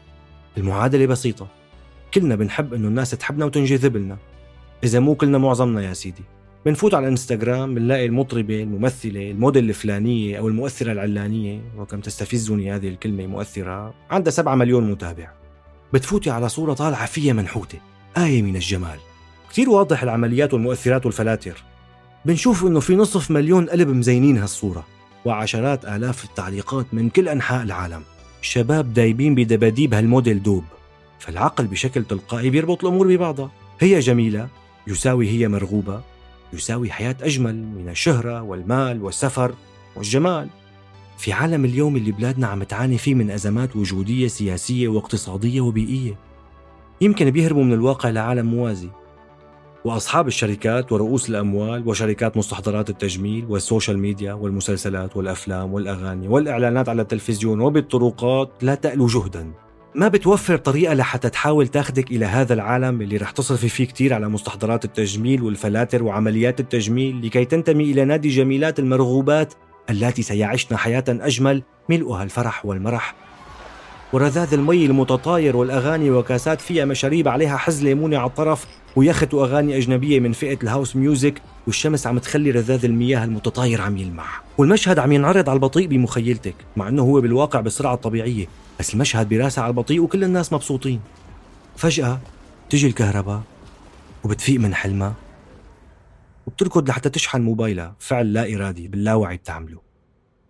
المعادلة 0.59 1.07
بسيطة. 1.07 1.49
كلنا 2.15 2.35
بنحب 2.35 2.75
إنه 2.75 2.89
الناس 2.89 3.11
تحبنا 3.11 3.45
وتنجذب 3.45 3.97
لنا. 3.97 4.19
إذا 4.85 5.01
مو 5.01 5.15
كلنا 5.15 5.39
معظمنا 5.39 5.83
يا 5.83 5.93
سيدي. 5.93 6.23
بنفوت 6.67 6.95
على 6.95 7.05
الإنستغرام 7.05 7.75
بنلاقي 7.75 8.07
المطربة 8.07 8.63
الممثلة 8.63 9.31
الموديل 9.31 9.69
الفلانية 9.69 10.39
أو 10.39 10.49
المؤثرة 10.49 10.93
العلانية. 10.93 11.61
وكم 11.79 12.01
تستفزني 12.01 12.75
هذه 12.75 12.89
الكلمة 12.89 13.27
مؤثرة. 13.27 13.95
عندها 14.11 14.31
سبعة 14.31 14.55
مليون 14.55 14.91
متابع. 14.91 15.33
بتفوتي 15.93 16.31
على 16.31 16.49
صورة 16.49 16.73
طالعة 16.73 17.07
فيها 17.07 17.33
منحوتة. 17.33 17.79
آية 18.17 18.43
من 18.43 18.57
الجمال. 18.57 18.99
كتير 19.53 19.71
واضح 19.71 20.03
العمليات 20.03 20.55
والمؤثرات 20.55 21.07
والفلاتر. 21.07 21.63
بنشوف 22.25 22.65
إنه 22.65 22.81
في 22.81 22.97
نصف 22.97 23.31
مليون 23.31 23.67
قلب 23.67 23.89
مزينين 23.89 24.39
هالصورة 24.39 24.87
وعشرات 25.25 25.85
آلاف 25.85 26.25
التعليقات 26.25 26.87
من 26.93 27.11
كل 27.11 27.29
أنحاء 27.29 27.63
العالم. 27.63 28.03
شباب 28.43 28.95
دايبين 28.95 29.35
بدباديب 29.35 29.95
هالموديل 29.95 30.43
دوب. 30.43 30.65
فالعقل 31.19 31.67
بشكل 31.67 32.05
تلقائي 32.05 32.51
بيربط 32.51 32.85
الأمور 32.85 33.09
ببعضها. 33.09 33.51
هي 33.81 33.99
جميلة 33.99 34.49
يساوي 34.87 35.29
هي 35.29 35.49
مرغوبة 35.49 36.01
يساوي 36.53 36.91
حياة 36.91 37.17
أجمل 37.23 37.55
من 37.55 37.89
الشهرة 37.89 38.43
والمال 38.43 39.03
والسفر 39.03 39.55
والجمال. 39.97 40.49
في 41.19 41.33
عالم 41.33 41.65
اليوم 41.65 41.97
اللي 41.97 42.13
بلادنا 42.13 42.47
عم 42.47 42.63
تعاني 42.63 42.99
فيه 42.99 43.15
من 43.15 43.31
أزمات 43.31 43.77
وجودية 43.77 44.29
سياسية 44.29 44.89
واقتصادية 44.89 45.61
وبيئية. 45.61 46.15
يمكن 47.01 47.31
بيهربوا 47.31 47.65
من 47.65 47.73
الواقع 47.73 48.11
لعالم 48.11 48.47
موازي. 48.47 48.89
وأصحاب 49.85 50.27
الشركات 50.27 50.93
ورؤوس 50.93 51.31
الأموال 51.31 51.89
وشركات 51.89 52.37
مستحضرات 52.37 52.91
التجميل 52.91 53.47
وال 53.49 53.61
social 53.61 53.99
media 53.99 54.33
والمسلسلات 54.33 55.17
والأفلام 55.17 55.75
والأغاني 55.75 56.29
والإعلانات 56.29 56.89
على 56.89 57.03
التلفزيون 57.03 57.61
وبالطرقات 57.61 58.51
لا 58.63 58.75
تألو 58.75 59.07
جهدا. 59.07 59.53
ما 59.95 60.09
بتوفر 60.09 60.57
طريقة 60.57 60.95
لحتى 60.95 61.31
تحاول 61.31 61.69
تاخدك 61.69 62.11
إلى 62.11 62.25
هذا 62.25 62.55
العالم 62.55 63.03
اللي 63.03 63.17
رح 63.17 63.31
تصرفي 63.31 63.69
فيه 63.69 63.85
كتير 63.85 64.15
على 64.15 64.29
مستحضرات 64.29 64.85
التجميل 64.85 65.43
والفلاتر 65.43 66.03
وعمليات 66.03 66.61
التجميل 66.61 67.27
لكي 67.27 67.45
تنتمي 67.45 67.85
إلى 67.85 68.05
نادي 68.05 68.29
جميلات 68.29 68.79
المرغوبات 68.79 69.55
اللاتي 69.91 70.23
سيعشن 70.23 70.77
حياة 70.77 71.05
أجمل 71.09 71.63
ملؤها 71.89 72.23
الفرح 72.23 72.67
والمرح. 72.67 73.15
ورذاذ 74.13 74.55
المي 74.55 74.87
المتطاير 74.87 75.57
والأغاني 75.57 76.11
وكاسات 76.11 76.61
فيها 76.61 76.85
مشاريب 76.85 77.29
عليها 77.29 77.57
حز 77.57 77.83
ليمونة 77.83 78.19
على 78.19 78.27
الطرف 78.27 78.67
ويخت 78.97 79.35
وأغاني 79.35 79.77
أجنبية 79.77 80.21
من 80.21 80.33
فئة 80.33 80.59
ال 80.63 80.68
house 80.68 80.97
music 80.97 81.43
والشمس 81.67 82.07
عم 82.07 82.19
تخلي 82.19 82.51
رذاذ 82.51 82.85
المياه 82.85 83.25
المتطاير 83.25 83.81
عم 83.81 83.97
يلمع. 83.97 84.27
والمشهد 84.59 84.99
عم 84.99 85.13
ينعرض 85.13 85.49
على 85.49 85.57
البطيء 85.57 85.87
بمخيلتك 85.87 86.55
مع 86.77 86.89
أنه 86.89 87.03
هو 87.03 87.21
بالواقع 87.21 87.61
بالسرعة 87.61 87.95
الطبيعية. 87.95 88.47
بس 88.81 88.95
المشهد 88.95 89.29
براسة 89.29 89.63
على 89.63 89.71
البطيء 89.71 90.01
وكل 90.01 90.25
الناس 90.25 90.53
مبسوطين. 90.53 91.01
فجأة 91.77 92.21
تجي 92.71 92.87
الكهرباء 92.87 93.43
وبتفيق 94.25 94.61
من 94.61 94.75
حلمها 94.75 95.15
وبتركض 96.47 96.89
لحتى 96.89 97.11
تشحن 97.11 97.41
موبايلها. 97.41 97.97
فعل 97.99 98.33
لا 98.33 98.55
إرادي 98.55 98.89
باللاوعي 98.89 99.37
بتعمله. 99.37 99.81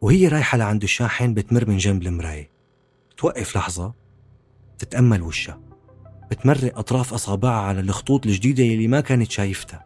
وهي 0.00 0.28
رايحة 0.28 0.58
لعند 0.58 0.82
الشاحن 0.82 1.34
بتمر 1.34 1.68
من 1.68 1.76
جنب 1.76 2.02
المراية. 2.02 2.50
توقف 3.16 3.56
لحظة 3.56 3.94
تتأمل 4.78 5.22
وشها. 5.22 5.71
بتمرق 6.32 6.78
أطراف 6.78 7.14
أصابعها 7.14 7.62
على 7.62 7.80
الخطوط 7.80 8.26
الجديدة 8.26 8.62
يلي 8.64 8.88
ما 8.88 9.00
كانت 9.00 9.30
شايفتها. 9.30 9.84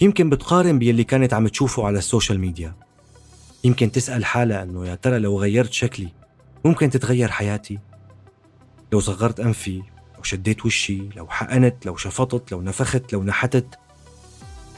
يمكن 0.00 0.30
بتقارن 0.30 0.78
باللي 0.78 1.04
كانت 1.04 1.34
عم 1.34 1.48
تشوفه 1.48 1.86
على 1.86 1.98
السوشيال 1.98 2.40
ميديا. 2.40 2.74
يمكن 3.64 3.92
تسأل 3.92 4.24
حالها 4.24 4.62
أنه 4.62 4.86
يا 4.86 4.94
ترى 4.94 5.18
لو 5.18 5.40
غيرت 5.40 5.72
شكلي 5.72 6.08
ممكن 6.64 6.90
تتغير 6.90 7.30
حياتي؟ 7.30 7.78
لو 8.92 9.00
صغرت 9.00 9.40
أنفي 9.40 9.82
لو 10.16 10.22
شديت 10.22 10.66
وشي 10.66 11.08
لو 11.16 11.28
حقنت 11.28 11.86
لو 11.86 11.96
شفطت 11.96 12.52
لو 12.52 12.62
نفخت 12.62 13.12
لو 13.12 13.22
نحتت 13.22 13.78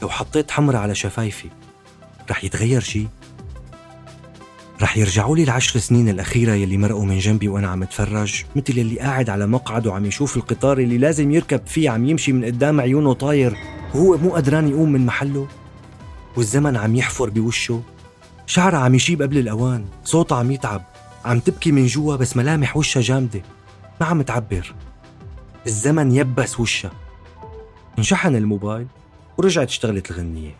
لو 0.01 0.09
حطيت 0.09 0.51
حمرة 0.51 0.77
على 0.77 0.95
شفايفي 0.95 1.49
رح 2.29 2.43
يتغير 2.43 2.81
شي؟ 2.81 3.07
رح 4.81 4.97
يرجعوا 4.97 5.35
لي 5.35 5.43
العشر 5.43 5.79
سنين 5.79 6.09
الأخيرة 6.09 6.53
يلي 6.53 6.77
مرقوا 6.77 7.05
من 7.05 7.19
جنبي 7.19 7.47
وأنا 7.47 7.67
عم 7.67 7.83
أتفرج 7.83 8.43
مثل 8.55 8.77
يلي 8.77 8.99
قاعد 8.99 9.29
على 9.29 9.47
مقعد 9.47 9.87
وعم 9.87 10.05
يشوف 10.05 10.37
القطار 10.37 10.77
اللي 10.77 10.97
لازم 10.97 11.31
يركب 11.31 11.67
فيه 11.67 11.89
عم 11.89 12.05
يمشي 12.05 12.31
من 12.33 12.45
قدام 12.45 12.81
عيونه 12.81 13.13
طاير. 13.13 13.57
وهو 13.95 14.17
مو 14.17 14.29
قدران 14.29 14.67
يقوم 14.67 14.91
من 14.91 15.05
محله؟ 15.05 15.47
والزمن 16.37 16.77
عم 16.77 16.95
يحفر 16.95 17.29
بوشه. 17.29 17.81
شعرها 18.45 18.79
عم 18.79 18.95
يشيب 18.95 19.21
قبل 19.21 19.37
الأوان 19.37 19.85
صوتها 20.03 20.37
عم 20.37 20.51
يتعب. 20.51 20.83
عم 21.25 21.39
تبكي 21.39 21.71
من 21.71 21.85
جوا 21.85 22.15
بس 22.15 22.37
ملامح 22.37 22.77
وشها 22.77 23.01
جامدة. 23.01 23.41
ما 24.01 24.07
عم 24.07 24.21
تعبر. 24.21 24.73
الزمن 25.67 26.11
يبس 26.11 26.59
وشها. 26.59 26.91
انشحن 27.97 28.35
الموبايل 28.35 28.87
ورجعت 29.37 29.67
اشتغلت 29.67 30.11
الغنية. 30.11 30.55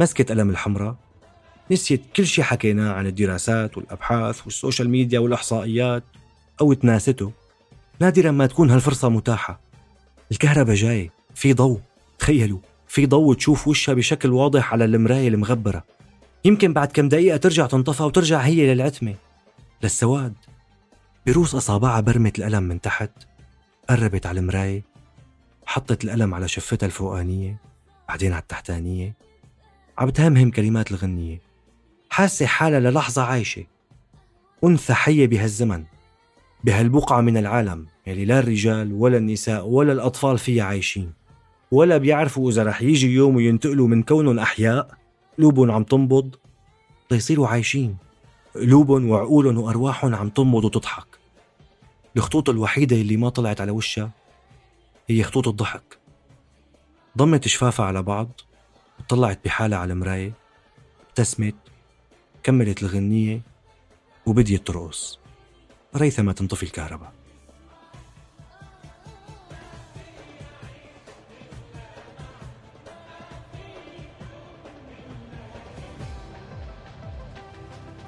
مسكت 0.00 0.30
قلم 0.30 0.50
الحمراء 0.50 1.01
نسيت 1.72 2.02
كل 2.16 2.26
شيء 2.26 2.44
حكيناه 2.44 2.92
عن 2.92 3.06
الدراسات 3.06 3.76
والأبحاث 3.76 4.44
وال 4.44 4.56
social 4.56 4.90
media 4.90 5.18
والإحصائيات. 5.18 6.04
أو 6.60 6.72
تناسته. 6.72 7.32
نادرا 8.00 8.30
ما 8.30 8.46
تكون 8.46 8.70
هالفرصة 8.70 9.08
متاحة. 9.08 9.60
الكهرباء 10.32 10.74
جاي. 10.74 11.10
في 11.34 11.52
ضوء. 11.52 11.80
تخيلوا. 12.18 12.58
في 12.88 13.06
ضوء 13.06 13.34
تشوف 13.34 13.68
وشها 13.68 13.94
بشكل 13.94 14.30
واضح 14.30 14.72
على 14.72 14.84
المراية 14.84 15.28
المغبرة. 15.28 15.84
يمكن 16.44 16.72
بعد 16.72 16.92
كم 16.92 17.08
دقيقة 17.08 17.36
ترجع 17.36 17.66
تنطفى 17.66 18.02
وترجع 18.02 18.38
هي 18.38 18.74
للعتمة. 18.74 19.14
للسواد. 19.82 20.34
بروس 21.26 21.54
أصابعها 21.54 22.00
برمت 22.00 22.38
القلم 22.38 22.62
من 22.62 22.80
تحت. 22.80 23.10
قربت 23.90 24.26
على 24.26 24.40
المراية. 24.40 24.82
حطت 25.66 26.04
القلم 26.04 26.34
على 26.34 26.48
شفتها 26.48 26.86
الفوقانية. 26.86 27.56
بعدين 28.08 28.32
على 28.32 28.42
التحتانية. 28.42 29.14
عم 29.98 30.06
بتهمهم 30.06 30.50
كلمات 30.50 30.90
الغنية. 30.90 31.51
حاسة 32.12 32.46
حالها 32.46 32.80
للحظة 32.80 33.22
عايشة. 33.22 33.64
أنثى 34.64 34.94
حية 34.94 35.26
بهالزمن 35.26 35.84
بهالبقعة 36.64 37.20
من 37.20 37.36
العالم. 37.36 37.86
يلي 38.06 38.24
لا 38.24 38.38
الرجال 38.38 38.92
ولا 38.92 39.16
النساء 39.16 39.66
ولا 39.66 39.92
الأطفال 39.92 40.38
فيها 40.38 40.64
عايشين. 40.64 41.12
ولا 41.70 41.96
بيعرفوا 41.96 42.50
إذا 42.50 42.62
رح 42.62 42.82
يجي 42.82 43.14
يوم 43.14 43.36
وينتقلوا 43.36 43.88
من 43.88 44.02
كونهم 44.02 44.38
أحياء 44.38 44.98
قلوبهم 45.38 45.70
عم 45.70 45.84
تنبض 45.84 46.34
ليصيروا 47.10 47.48
عايشين. 47.48 47.96
قلوبهم 48.54 49.10
وعقولهم 49.10 49.58
وأرواحهم 49.58 50.14
عم 50.14 50.28
تنبض 50.28 50.64
وتضحك. 50.64 51.06
الخطوط 52.16 52.50
الوحيدة 52.50 52.96
اللي 52.96 53.16
ما 53.16 53.28
طلعت 53.28 53.60
على 53.60 53.70
وشها 53.70 54.10
هي 55.08 55.22
خطوط 55.22 55.48
الضحك. 55.48 55.98
ضمت 57.18 57.48
شفافها 57.48 57.86
على 57.86 58.02
بعض 58.02 58.40
وطلعت 59.00 59.40
بحالها 59.44 59.78
على 59.78 59.92
المراية 59.92 60.32
ابتسمت 61.08 61.71
كملت 62.42 62.82
الغنية 62.82 63.40
وبديت 64.26 64.66
ترقص 64.66 65.18
ريثما 65.96 66.32
تنطفي 66.32 66.62
الكهرباء. 66.62 67.12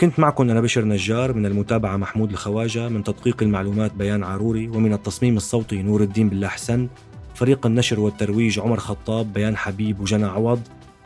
كنت 0.01 0.18
معكم 0.18 0.51
أنا 0.51 0.61
بشر 0.61 0.85
نجار 0.85 1.33
من 1.33 1.47
المتابعة 1.47 1.97
محمود 1.97 2.31
الخواجة 2.31 2.88
من 2.88 3.05
تدقيق 3.05 3.42
المعلومات 3.42 3.92
بيان 3.92 4.25
عروري 4.25 4.68
ومن 4.68 4.92
التصميم 4.92 5.37
الصوتي 5.37 5.83
نور 5.83 6.03
الدين 6.03 6.29
بالله 6.29 6.49
حسن 6.49 6.88
فريق 7.35 7.66
النشر 7.66 8.01
والترويج 8.01 8.61
عمر 8.61 8.79
خطاب 8.79 9.33
بيان 9.33 9.57
حبيب 9.57 10.01
وجنى 10.01 10.25
عوض. 10.25 10.61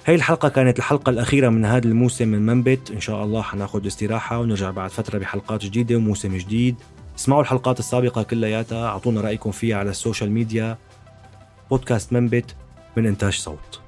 هاي 0.08 0.14
الحلقة 0.14 0.48
كانت 0.48 0.78
الحلقة 0.78 1.10
الأخيرة 1.10 1.48
من 1.48 1.64
هذا 1.64 1.88
الموسم 1.88 2.28
من 2.28 2.46
منبت. 2.46 2.90
إن 2.90 3.00
شاء 3.00 3.24
الله 3.24 3.42
حناخد 3.42 3.86
استراحة 3.86 4.38
ونرجع 4.38 4.70
بعد 4.70 4.90
فترة 4.90 5.18
بحلقات 5.18 5.64
جديدة 5.64 5.96
وموسم 5.96 6.36
جديد. 6.36 6.76
اسمعوا 7.18 7.42
الحلقات 7.42 7.78
السابقة 7.78 8.22
كلياتها 8.22 8.86
أعطونا 8.86 9.20
رأيكم 9.20 9.50
فيها 9.50 9.76
على 9.76 9.90
ال 9.90 9.96
social 9.96 10.30
media. 10.30 10.78
بودكاست 11.70 12.12
منبت 12.12 12.54
من 12.96 13.06
إنتاج 13.06 13.32
صوت. 13.32 13.80